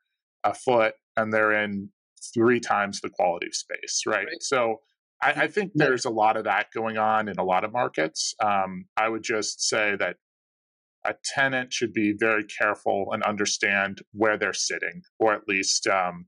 a 0.44 0.54
foot 0.54 0.96
and 1.16 1.32
they're 1.32 1.52
in 1.52 1.90
three 2.34 2.60
times 2.60 3.02
the 3.02 3.10
quality 3.10 3.48
of 3.48 3.56
space, 3.56 4.02
right? 4.06 4.26
right. 4.26 4.42
So 4.42 4.82
I, 5.22 5.32
I, 5.32 5.48
think 5.48 5.72
there's 5.76 6.06
a 6.06 6.10
lot 6.10 6.38
of 6.38 6.46
that 6.46 6.68
going 6.74 6.98
on 6.98 7.28
in 7.28 7.38
a 7.38 7.44
lot 7.44 7.64
of 7.64 7.74
markets. 7.74 8.34
Um, 8.44 8.86
I 8.96 9.10
would 9.10 9.24
just 9.24 9.62
say 9.62 9.96
that 10.00 10.16
a 11.06 11.16
tenant 11.24 11.74
should 11.74 11.94
be 11.94 12.14
very 12.18 12.44
careful 12.46 13.08
and 13.12 13.24
understand 13.24 14.00
where 14.12 14.38
they're 14.38 14.54
sitting, 14.54 15.02
or 15.20 15.34
at 15.34 15.48
least 15.48 15.88
um, 15.88 16.26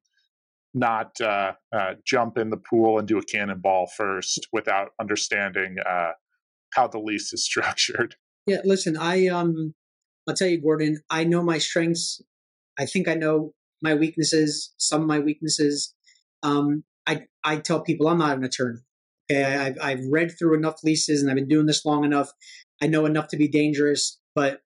not 0.74 1.20
uh, 1.22 1.54
uh, 1.74 1.94
jump 2.06 2.38
in 2.38 2.50
the 2.50 2.58
pool 2.58 2.98
and 2.98 3.08
do 3.08 3.18
a 3.18 3.24
cannonball 3.24 3.88
first 3.96 4.48
without 4.54 4.90
understanding 5.00 5.78
uh, 5.88 6.12
how 6.74 6.88
the 6.88 7.00
lease 7.00 7.34
is 7.34 7.46
structured. 7.46 8.16
Yeah, 8.48 8.62
listen, 8.64 8.98
I 8.98 9.28
um, 9.28 9.74
I'll 10.28 10.36
tell 10.36 10.48
you, 10.48 10.62
Gordon. 10.62 11.00
I 11.10 11.24
know 11.24 11.44
my 11.44 11.58
strengths. 11.58 12.22
I 12.80 12.86
think 12.86 13.08
I 13.08 13.14
know 13.14 13.54
my 13.82 13.94
weaknesses. 13.94 14.74
Some 14.78 15.02
of 15.02 15.08
my 15.08 15.20
weaknesses. 15.20 15.94
Um, 16.44 16.84
I 17.12 17.28
I 17.44 17.58
tell 17.58 17.82
people 17.82 18.08
I'm 18.08 18.20
not 18.20 18.38
an 18.38 18.44
attorney. 18.44 18.80
Okay, 19.32 19.44
I, 19.44 19.68
I've 19.68 19.78
I've 19.82 20.06
read 20.10 20.32
through 20.38 20.56
enough 20.56 20.84
leases 20.84 21.22
and 21.22 21.30
I've 21.30 21.38
been 21.38 21.48
doing 21.48 21.66
this 21.66 21.86
long 21.86 22.04
enough. 22.04 22.32
I 22.82 22.88
know 22.88 23.06
enough 23.06 23.28
to 23.30 23.38
be 23.38 23.48
dangerous. 23.48 24.20
But 24.34 24.62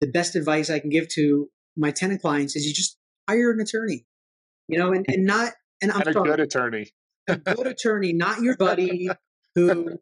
the 0.00 0.06
best 0.06 0.36
advice 0.36 0.70
I 0.70 0.80
can 0.80 0.90
give 0.90 1.08
to 1.10 1.48
my 1.76 1.90
tenant 1.90 2.20
clients 2.20 2.56
is 2.56 2.66
you 2.66 2.74
just 2.74 2.98
hire 3.28 3.50
an 3.50 3.60
attorney 3.60 4.06
you 4.68 4.78
know, 4.78 4.92
and, 4.92 5.04
and 5.08 5.24
not 5.24 5.54
and 5.82 5.90
I'm 5.90 6.00
and 6.00 6.08
a 6.08 6.12
sorry, 6.12 6.30
good 6.30 6.40
attorney, 6.40 6.90
a 7.26 7.36
good 7.36 7.66
attorney, 7.66 8.12
not 8.12 8.42
your 8.42 8.56
buddy 8.56 9.08
who 9.54 9.98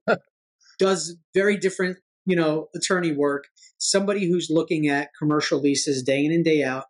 does 0.79 1.16
very 1.35 1.57
different, 1.57 1.99
you 2.27 2.37
know, 2.37 2.68
attorney 2.75 3.12
work. 3.12 3.44
Somebody 3.79 4.27
who's 4.27 4.49
looking 4.51 4.88
at 4.88 5.11
commercial 5.18 5.61
leases 5.61 6.03
day 6.03 6.25
in 6.25 6.33
and 6.33 6.44
day 6.44 6.64
out 6.64 6.85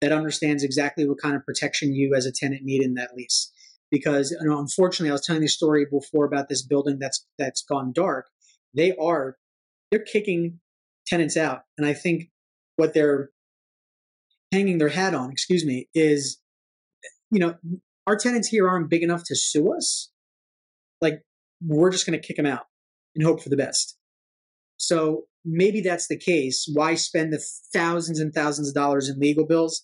that 0.00 0.12
understands 0.12 0.62
exactly 0.62 1.08
what 1.08 1.18
kind 1.20 1.34
of 1.34 1.44
protection 1.44 1.94
you 1.94 2.14
as 2.14 2.26
a 2.26 2.32
tenant 2.32 2.62
need 2.64 2.82
in 2.82 2.94
that 2.94 3.10
lease. 3.16 3.50
Because 3.92 4.32
you 4.32 4.48
know, 4.48 4.58
unfortunately, 4.58 5.10
I 5.10 5.12
was 5.12 5.24
telling 5.24 5.42
the 5.42 5.48
story 5.48 5.86
before 5.88 6.24
about 6.24 6.48
this 6.48 6.66
building 6.66 6.98
that's 6.98 7.24
that's 7.38 7.62
gone 7.62 7.92
dark. 7.92 8.26
They 8.74 8.96
are 8.96 9.36
they're 9.92 10.00
kicking 10.00 10.58
tenants 11.06 11.36
out, 11.36 11.60
and 11.78 11.86
I 11.86 11.92
think 11.92 12.30
what 12.76 12.94
they're 12.94 13.30
hanging 14.50 14.78
their 14.78 14.88
hat 14.88 15.14
on, 15.14 15.30
excuse 15.30 15.64
me, 15.64 15.88
is 15.94 16.40
you 17.30 17.38
know, 17.38 17.54
our 18.06 18.16
tenants 18.16 18.48
here 18.48 18.68
aren't 18.68 18.90
big 18.90 19.02
enough 19.02 19.24
to 19.24 19.34
sue 19.34 19.74
us. 19.74 20.10
Like, 21.00 21.22
we're 21.64 21.90
just 21.90 22.06
going 22.06 22.20
to 22.20 22.26
kick 22.26 22.36
them 22.36 22.46
out 22.46 22.64
and 23.14 23.24
hope 23.24 23.42
for 23.42 23.48
the 23.48 23.56
best. 23.56 23.96
So 24.76 25.24
maybe 25.44 25.80
that's 25.80 26.08
the 26.08 26.18
case. 26.18 26.68
Why 26.72 26.94
spend 26.94 27.32
the 27.32 27.42
thousands 27.72 28.20
and 28.20 28.32
thousands 28.34 28.68
of 28.68 28.74
dollars 28.74 29.08
in 29.08 29.18
legal 29.18 29.46
bills 29.46 29.82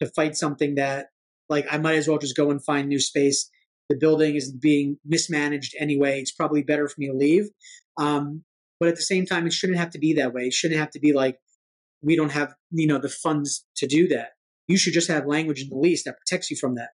to 0.00 0.08
fight 0.08 0.36
something 0.36 0.74
that, 0.74 1.06
like, 1.50 1.66
I 1.70 1.78
might 1.78 1.96
as 1.96 2.08
well 2.08 2.18
just 2.18 2.36
go 2.36 2.50
and 2.50 2.64
find 2.64 2.88
new 2.88 3.00
space. 3.00 3.50
The 3.90 3.96
building 3.96 4.36
is 4.36 4.52
being 4.52 4.98
mismanaged 5.04 5.74
anyway. 5.78 6.20
It's 6.20 6.32
probably 6.32 6.62
better 6.62 6.88
for 6.88 6.94
me 6.98 7.08
to 7.08 7.12
leave. 7.12 7.48
Um, 7.98 8.44
but 8.78 8.88
at 8.88 8.96
the 8.96 9.02
same 9.02 9.26
time, 9.26 9.46
it 9.46 9.52
shouldn't 9.52 9.78
have 9.78 9.90
to 9.90 9.98
be 9.98 10.14
that 10.14 10.32
way. 10.32 10.46
It 10.46 10.54
shouldn't 10.54 10.80
have 10.80 10.90
to 10.92 11.00
be 11.00 11.12
like 11.12 11.38
we 12.02 12.16
don't 12.16 12.32
have 12.32 12.54
you 12.70 12.86
know 12.86 12.98
the 12.98 13.10
funds 13.10 13.66
to 13.76 13.86
do 13.86 14.08
that 14.08 14.30
you 14.70 14.78
should 14.78 14.92
just 14.92 15.08
have 15.08 15.26
language 15.26 15.62
in 15.62 15.68
the 15.68 15.76
lease 15.76 16.04
that 16.04 16.16
protects 16.16 16.48
you 16.50 16.56
from 16.56 16.76
that. 16.76 16.90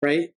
Right? 0.00 0.30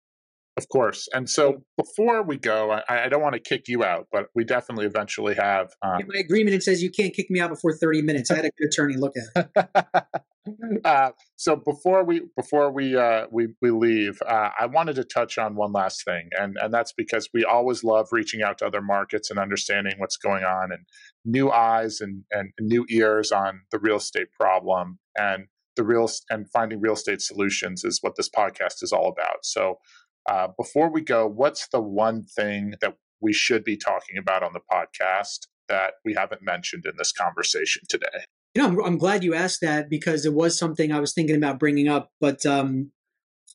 Of 0.56 0.68
course. 0.68 1.08
And 1.12 1.28
so 1.28 1.64
before 1.76 2.22
we 2.22 2.36
go, 2.36 2.70
I, 2.88 3.06
I 3.06 3.08
don't 3.08 3.20
want 3.20 3.34
to 3.34 3.40
kick 3.40 3.66
you 3.66 3.82
out, 3.82 4.06
but 4.12 4.26
we 4.36 4.44
definitely 4.44 4.86
eventually 4.86 5.34
have. 5.34 5.72
Um, 5.82 6.02
my 6.06 6.20
agreement, 6.20 6.54
it 6.54 6.62
says 6.62 6.80
you 6.80 6.90
can't 6.90 7.12
kick 7.12 7.28
me 7.28 7.40
out 7.40 7.50
before 7.50 7.76
30 7.76 8.02
minutes. 8.02 8.30
I 8.30 8.36
had 8.36 8.44
a 8.44 8.50
good 8.56 8.68
attorney 8.68 8.96
look 8.96 9.14
at 9.16 9.48
it. 9.56 10.04
uh, 10.84 11.10
so 11.34 11.56
before 11.56 12.04
we 12.04 12.22
before 12.36 12.70
we 12.70 12.96
uh, 12.96 13.26
we 13.32 13.48
we 13.60 13.72
leave, 13.72 14.20
uh, 14.24 14.50
I 14.58 14.66
wanted 14.66 14.94
to 14.96 15.04
touch 15.04 15.38
on 15.38 15.56
one 15.56 15.72
last 15.72 16.04
thing, 16.04 16.28
and 16.38 16.56
and 16.60 16.72
that's 16.72 16.92
because 16.92 17.28
we 17.34 17.44
always 17.44 17.82
love 17.82 18.08
reaching 18.12 18.42
out 18.42 18.58
to 18.58 18.66
other 18.66 18.82
markets 18.82 19.30
and 19.30 19.40
understanding 19.40 19.94
what's 19.98 20.16
going 20.16 20.44
on, 20.44 20.70
and 20.70 20.86
new 21.24 21.50
eyes 21.50 22.00
and 22.00 22.24
and 22.30 22.52
new 22.60 22.86
ears 22.90 23.32
on 23.32 23.62
the 23.72 23.78
real 23.78 23.96
estate 23.96 24.28
problem. 24.38 24.98
And 25.16 25.46
the 25.76 25.84
real 25.84 26.08
and 26.30 26.48
finding 26.50 26.80
real 26.80 26.94
estate 26.94 27.20
solutions 27.20 27.84
is 27.84 27.98
what 28.00 28.14
this 28.16 28.28
podcast 28.28 28.82
is 28.82 28.92
all 28.92 29.08
about. 29.08 29.44
So, 29.44 29.78
uh, 30.28 30.48
before 30.58 30.90
we 30.90 31.02
go, 31.02 31.26
what's 31.26 31.68
the 31.68 31.80
one 31.80 32.24
thing 32.24 32.74
that 32.80 32.96
we 33.20 33.32
should 33.32 33.64
be 33.64 33.76
talking 33.76 34.18
about 34.18 34.42
on 34.42 34.52
the 34.52 34.60
podcast 34.60 35.46
that 35.68 35.94
we 36.04 36.14
haven't 36.14 36.42
mentioned 36.42 36.84
in 36.86 36.92
this 36.98 37.12
conversation 37.12 37.82
today? 37.88 38.24
You 38.54 38.62
know, 38.62 38.68
I'm, 38.68 38.84
I'm 38.84 38.98
glad 38.98 39.24
you 39.24 39.34
asked 39.34 39.60
that 39.62 39.90
because 39.90 40.24
it 40.24 40.32
was 40.32 40.58
something 40.58 40.92
I 40.92 41.00
was 41.00 41.12
thinking 41.12 41.36
about 41.36 41.58
bringing 41.58 41.88
up. 41.88 42.10
But 42.20 42.46
um, 42.46 42.92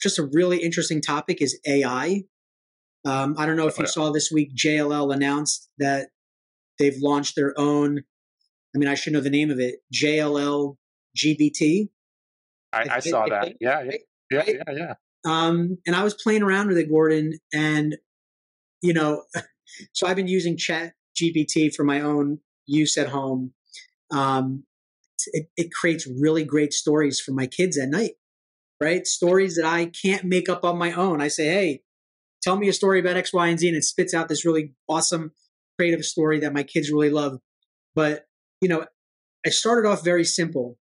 just 0.01 0.19
a 0.19 0.29
really 0.33 0.57
interesting 0.57 1.01
topic 1.01 1.41
is 1.41 1.59
AI. 1.65 2.23
Um, 3.05 3.35
I 3.37 3.45
don't 3.45 3.55
know 3.55 3.67
if 3.67 3.79
you 3.79 3.87
saw 3.87 4.11
this 4.11 4.29
week, 4.31 4.53
JLL 4.55 5.13
announced 5.13 5.69
that 5.77 6.09
they've 6.77 6.97
launched 6.99 7.35
their 7.35 7.53
own. 7.57 8.03
I 8.75 8.77
mean, 8.77 8.89
I 8.89 8.95
should 8.95 9.13
know 9.13 9.21
the 9.21 9.29
name 9.29 9.49
of 9.49 9.59
it. 9.59 9.75
JLL 9.93 10.75
GPT. 11.17 11.89
I, 12.73 12.87
I 12.91 12.99
saw 12.99 13.25
that. 13.27 13.53
Yeah, 13.59 13.83
yeah, 13.83 13.91
yeah, 14.29 14.43
yeah, 14.47 14.73
yeah. 14.75 14.93
Um, 15.25 15.77
and 15.85 15.95
I 15.95 16.03
was 16.03 16.13
playing 16.13 16.43
around 16.43 16.67
with 16.67 16.77
it, 16.77 16.89
Gordon, 16.89 17.33
and 17.53 17.97
you 18.81 18.93
know, 18.93 19.23
so 19.93 20.07
I've 20.07 20.15
been 20.15 20.27
using 20.27 20.57
Chat 20.57 20.93
GPT 21.21 21.73
for 21.73 21.83
my 21.83 22.01
own 22.01 22.39
use 22.65 22.97
at 22.97 23.09
home. 23.09 23.53
Um, 24.11 24.63
it, 25.33 25.47
it 25.57 25.71
creates 25.73 26.07
really 26.07 26.43
great 26.45 26.73
stories 26.73 27.19
for 27.19 27.31
my 27.31 27.45
kids 27.45 27.77
at 27.77 27.89
night, 27.89 28.13
right? 28.81 29.05
Stories 29.05 29.55
that 29.55 29.65
I 29.65 29.91
can't 30.01 30.23
make 30.23 30.47
up 30.47 30.63
on 30.63 30.77
my 30.77 30.93
own. 30.93 31.21
I 31.21 31.27
say, 31.27 31.47
hey, 31.47 31.81
tell 32.41 32.55
me 32.55 32.69
a 32.69 32.73
story 32.73 32.99
about 32.99 33.17
X, 33.17 33.33
Y, 33.33 33.47
and 33.47 33.59
Z, 33.59 33.67
and 33.67 33.77
it 33.77 33.83
spits 33.83 34.13
out 34.13 34.29
this 34.29 34.45
really 34.45 34.73
awesome, 34.87 35.31
creative 35.77 36.05
story 36.05 36.39
that 36.39 36.53
my 36.53 36.63
kids 36.63 36.91
really 36.91 37.09
love. 37.09 37.39
But 37.95 38.25
you 38.61 38.69
know, 38.69 38.85
I 39.45 39.49
started 39.49 39.87
off 39.87 40.03
very 40.03 40.23
simple 40.23 40.77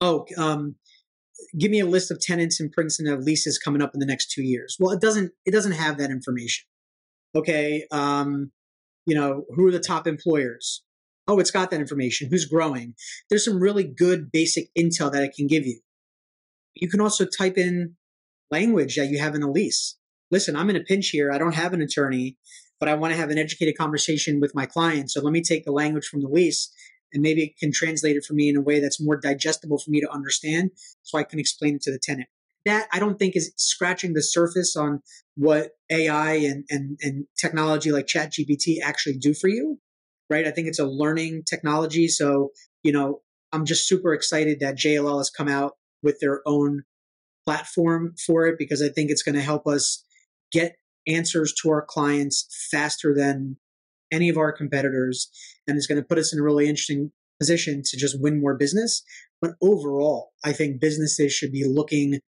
oh, 0.00 0.26
um, 0.36 0.76
give 1.58 1.70
me 1.70 1.80
a 1.80 1.86
list 1.86 2.10
of 2.10 2.20
tenants 2.20 2.60
in 2.60 2.70
Princeton 2.70 3.08
of 3.08 3.20
leases 3.20 3.58
coming 3.58 3.82
up 3.82 3.92
in 3.94 4.00
the 4.00 4.06
next 4.06 4.30
two 4.30 4.42
years. 4.42 4.76
Well, 4.78 4.92
it 4.92 5.00
doesn't. 5.00 5.32
It 5.44 5.50
doesn't 5.50 5.72
have 5.72 5.98
that 5.98 6.10
information. 6.10 6.66
Okay, 7.34 7.86
um, 7.90 8.52
you 9.04 9.14
know, 9.14 9.44
who 9.54 9.66
are 9.66 9.72
the 9.72 9.80
top 9.80 10.06
employers? 10.06 10.82
Oh, 11.28 11.38
it's 11.38 11.50
got 11.50 11.70
that 11.70 11.80
information. 11.80 12.28
Who's 12.30 12.44
growing? 12.44 12.94
There's 13.28 13.44
some 13.44 13.60
really 13.60 13.84
good 13.84 14.30
basic 14.30 14.68
intel 14.78 15.10
that 15.12 15.24
it 15.24 15.34
can 15.36 15.46
give 15.46 15.66
you. 15.66 15.80
You 16.74 16.88
can 16.88 17.00
also 17.00 17.24
type 17.24 17.58
in 17.58 17.96
language 18.50 18.96
that 18.96 19.08
you 19.08 19.18
have 19.18 19.34
in 19.34 19.42
a 19.42 19.50
lease. 19.50 19.96
Listen, 20.30 20.56
I'm 20.56 20.70
in 20.70 20.76
a 20.76 20.80
pinch 20.80 21.08
here. 21.08 21.32
I 21.32 21.38
don't 21.38 21.54
have 21.54 21.72
an 21.72 21.80
attorney, 21.80 22.36
but 22.78 22.88
I 22.88 22.94
want 22.94 23.12
to 23.12 23.18
have 23.18 23.30
an 23.30 23.38
educated 23.38 23.76
conversation 23.76 24.40
with 24.40 24.54
my 24.54 24.66
client. 24.66 25.10
So 25.10 25.20
let 25.20 25.32
me 25.32 25.42
take 25.42 25.64
the 25.64 25.72
language 25.72 26.06
from 26.06 26.20
the 26.20 26.28
lease 26.28 26.72
and 27.12 27.22
maybe 27.22 27.42
it 27.42 27.58
can 27.58 27.72
translate 27.72 28.16
it 28.16 28.24
for 28.24 28.34
me 28.34 28.48
in 28.48 28.56
a 28.56 28.60
way 28.60 28.80
that's 28.80 29.00
more 29.00 29.16
digestible 29.16 29.78
for 29.78 29.90
me 29.90 30.00
to 30.00 30.10
understand 30.10 30.70
so 31.02 31.18
I 31.18 31.24
can 31.24 31.38
explain 31.38 31.76
it 31.76 31.82
to 31.82 31.92
the 31.92 31.98
tenant. 32.02 32.28
that 32.64 32.88
I 32.92 32.98
don't 32.98 33.18
think 33.18 33.36
is 33.36 33.52
scratching 33.56 34.14
the 34.14 34.22
surface 34.22 34.76
on 34.76 35.00
what 35.36 35.72
AI 35.90 36.34
and, 36.34 36.64
and, 36.68 36.98
and 37.00 37.26
technology 37.38 37.92
like 37.92 38.06
ChatGPT 38.06 38.78
actually 38.82 39.18
do 39.18 39.34
for 39.34 39.48
you, 39.48 39.78
right? 40.28 40.46
I 40.46 40.50
think 40.50 40.66
it's 40.66 40.80
a 40.80 40.86
learning 40.86 41.44
technology. 41.48 42.08
So, 42.08 42.50
you 42.82 42.92
know, 42.92 43.20
I'm 43.52 43.64
just 43.64 43.86
super 43.86 44.12
excited 44.12 44.60
that 44.60 44.76
JLL 44.76 45.18
has 45.18 45.30
come 45.30 45.48
out 45.48 45.74
with 46.02 46.18
their 46.20 46.40
own 46.44 46.82
platform 47.46 48.14
for 48.26 48.46
it 48.46 48.58
because 48.58 48.82
I 48.82 48.88
think 48.88 49.10
it's 49.10 49.22
going 49.22 49.36
to 49.36 49.40
help 49.40 49.66
us 49.66 50.04
get 50.52 50.76
answers 51.06 51.54
to 51.62 51.70
our 51.70 51.82
clients 51.82 52.46
faster 52.70 53.14
than 53.14 53.56
any 54.10 54.28
of 54.28 54.36
our 54.36 54.52
competitors 54.52 55.28
and 55.66 55.76
it's 55.76 55.86
going 55.86 56.00
to 56.00 56.06
put 56.06 56.18
us 56.18 56.32
in 56.32 56.38
a 56.38 56.42
really 56.42 56.68
interesting 56.68 57.10
position 57.40 57.82
to 57.84 57.96
just 57.96 58.20
win 58.20 58.40
more 58.40 58.56
business. 58.56 59.02
But 59.40 59.52
overall, 59.62 60.30
I 60.44 60.52
think 60.52 60.80
businesses 60.80 61.32
should 61.32 61.52
be 61.52 61.64
looking 61.66 62.20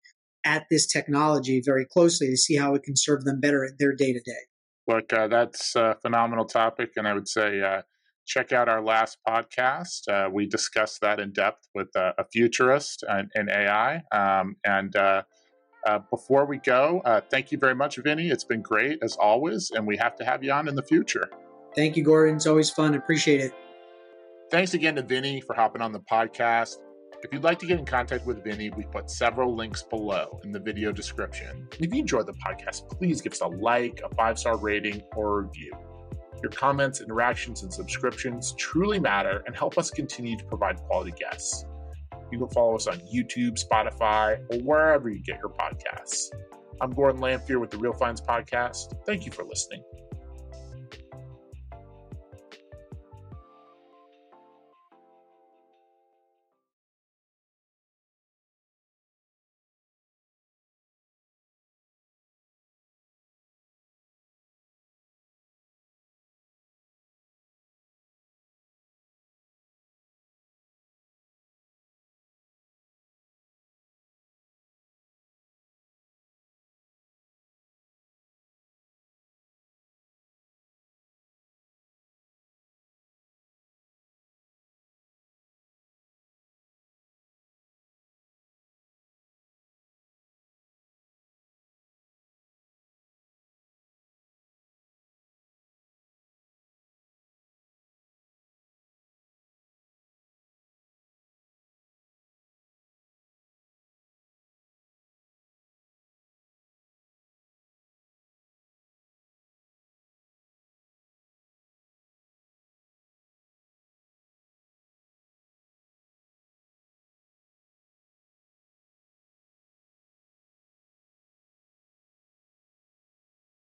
at 0.46 0.66
this 0.70 0.86
technology 0.86 1.62
very 1.64 1.86
closely 1.86 2.28
to 2.28 2.38
see 2.38 2.56
how 2.56 2.74
it 2.76 2.84
can 2.84 2.96
serve 2.96 3.24
them 3.24 3.40
better 3.40 3.64
in 3.64 3.76
their 3.80 3.94
day 3.94 4.14
to 4.14 4.20
day. 4.20 4.46
Look, 4.88 5.12
uh, 5.12 5.28
that's 5.28 5.76
a 5.76 5.98
phenomenal 6.02 6.46
topic. 6.46 6.92
And 6.96 7.08
I 7.08 7.14
would 7.14 7.28
say 7.28 7.62
uh, 7.62 7.82
check 8.26 8.54
out 8.54 8.70
our 8.70 8.82
last 8.82 9.18
podcast. 9.28 10.08
Uh, 10.08 10.30
we 10.30 10.46
discussed 10.46 11.02
that 11.02 11.20
in 11.20 11.32
depth 11.32 11.68
with 11.76 11.90
a 11.96 12.26
futurist 12.32 13.04
in 13.36 13.50
AI. 13.50 14.02
Um, 14.12 14.56
and 14.66 14.96
uh, 14.96 15.24
uh, 15.86 16.00
before 16.10 16.46
we 16.46 16.58
go, 16.58 17.02
uh, 17.06 17.22
thank 17.30 17.52
you 17.52 17.58
very 17.58 17.76
much, 17.76 17.98
Vinny. 17.98 18.30
It's 18.30 18.44
been 18.44 18.62
great 18.62 19.00
as 19.02 19.16
always. 19.16 19.72
And 19.74 19.88
we 19.88 19.98
have 19.98 20.16
to 20.18 20.26
have 20.26 20.44
you 20.44 20.52
on 20.52 20.68
in 20.68 20.76
the 20.76 20.84
future. 20.84 21.30
Thank 21.76 21.96
you, 21.96 22.04
Gordon. 22.04 22.36
It's 22.36 22.48
always 22.48 22.70
fun. 22.70 22.96
Appreciate 22.96 23.42
it. 23.42 23.54
Thanks 24.50 24.74
again 24.74 24.96
to 24.96 25.02
Vinny 25.02 25.42
for 25.42 25.54
hopping 25.54 25.82
on 25.82 25.92
the 25.92 26.00
podcast. 26.00 26.78
If 27.24 27.34
you'd 27.34 27.44
like 27.44 27.60
to 27.60 27.66
get 27.66 27.80
in 27.80 27.86
contact 27.86 28.26
with 28.26 28.44
Vinny, 28.44 28.70
we 28.70 28.84
put 28.84 29.10
several 29.10 29.56
links 29.56 29.84
below 29.84 30.40
in 30.44 30.52
the 30.52 30.60
video 30.60 30.92
description. 30.92 31.68
If 31.80 31.94
you 31.94 32.00
enjoyed 32.00 32.28
the 32.28 32.34
podcast, 32.34 32.88
please 32.90 33.22
give 33.22 33.34
us 33.34 33.42
a 33.42 33.48
like, 33.48 34.02
a 34.06 34.16
five 34.16 34.38
star 34.38 34.58
rating, 34.58 35.02
or 35.16 35.40
a 35.40 35.42
review. 35.44 35.74
Your 36.42 36.52
comments, 36.52 37.02
interactions, 37.02 37.64
and 37.64 37.74
subscriptions 37.74 38.54
truly 38.58 39.00
matter 39.00 39.44
and 39.48 39.56
help 39.56 39.78
us 39.78 39.90
continue 39.90 40.38
to 40.38 40.46
provide 40.46 40.78
quality 40.78 41.14
guests. 41.20 41.66
You 42.32 42.38
can 42.40 42.50
follow 42.50 42.76
us 42.76 42.88
on 42.88 43.00
YouTube, 43.14 43.58
Spotify, 43.64 44.40
or 44.52 44.60
wherever 44.60 45.10
you 45.10 45.22
get 45.24 45.40
your 45.40 45.50
podcasts. 45.50 46.28
I'm 46.80 46.92
Gordon 46.92 47.20
Lamphere 47.22 47.60
with 47.60 47.72
the 47.72 47.78
Real 47.78 47.94
Finds 47.94 48.22
Podcast. 48.22 48.94
Thank 49.06 49.26
you 49.26 49.32
for 49.32 49.44
listening. 49.44 49.84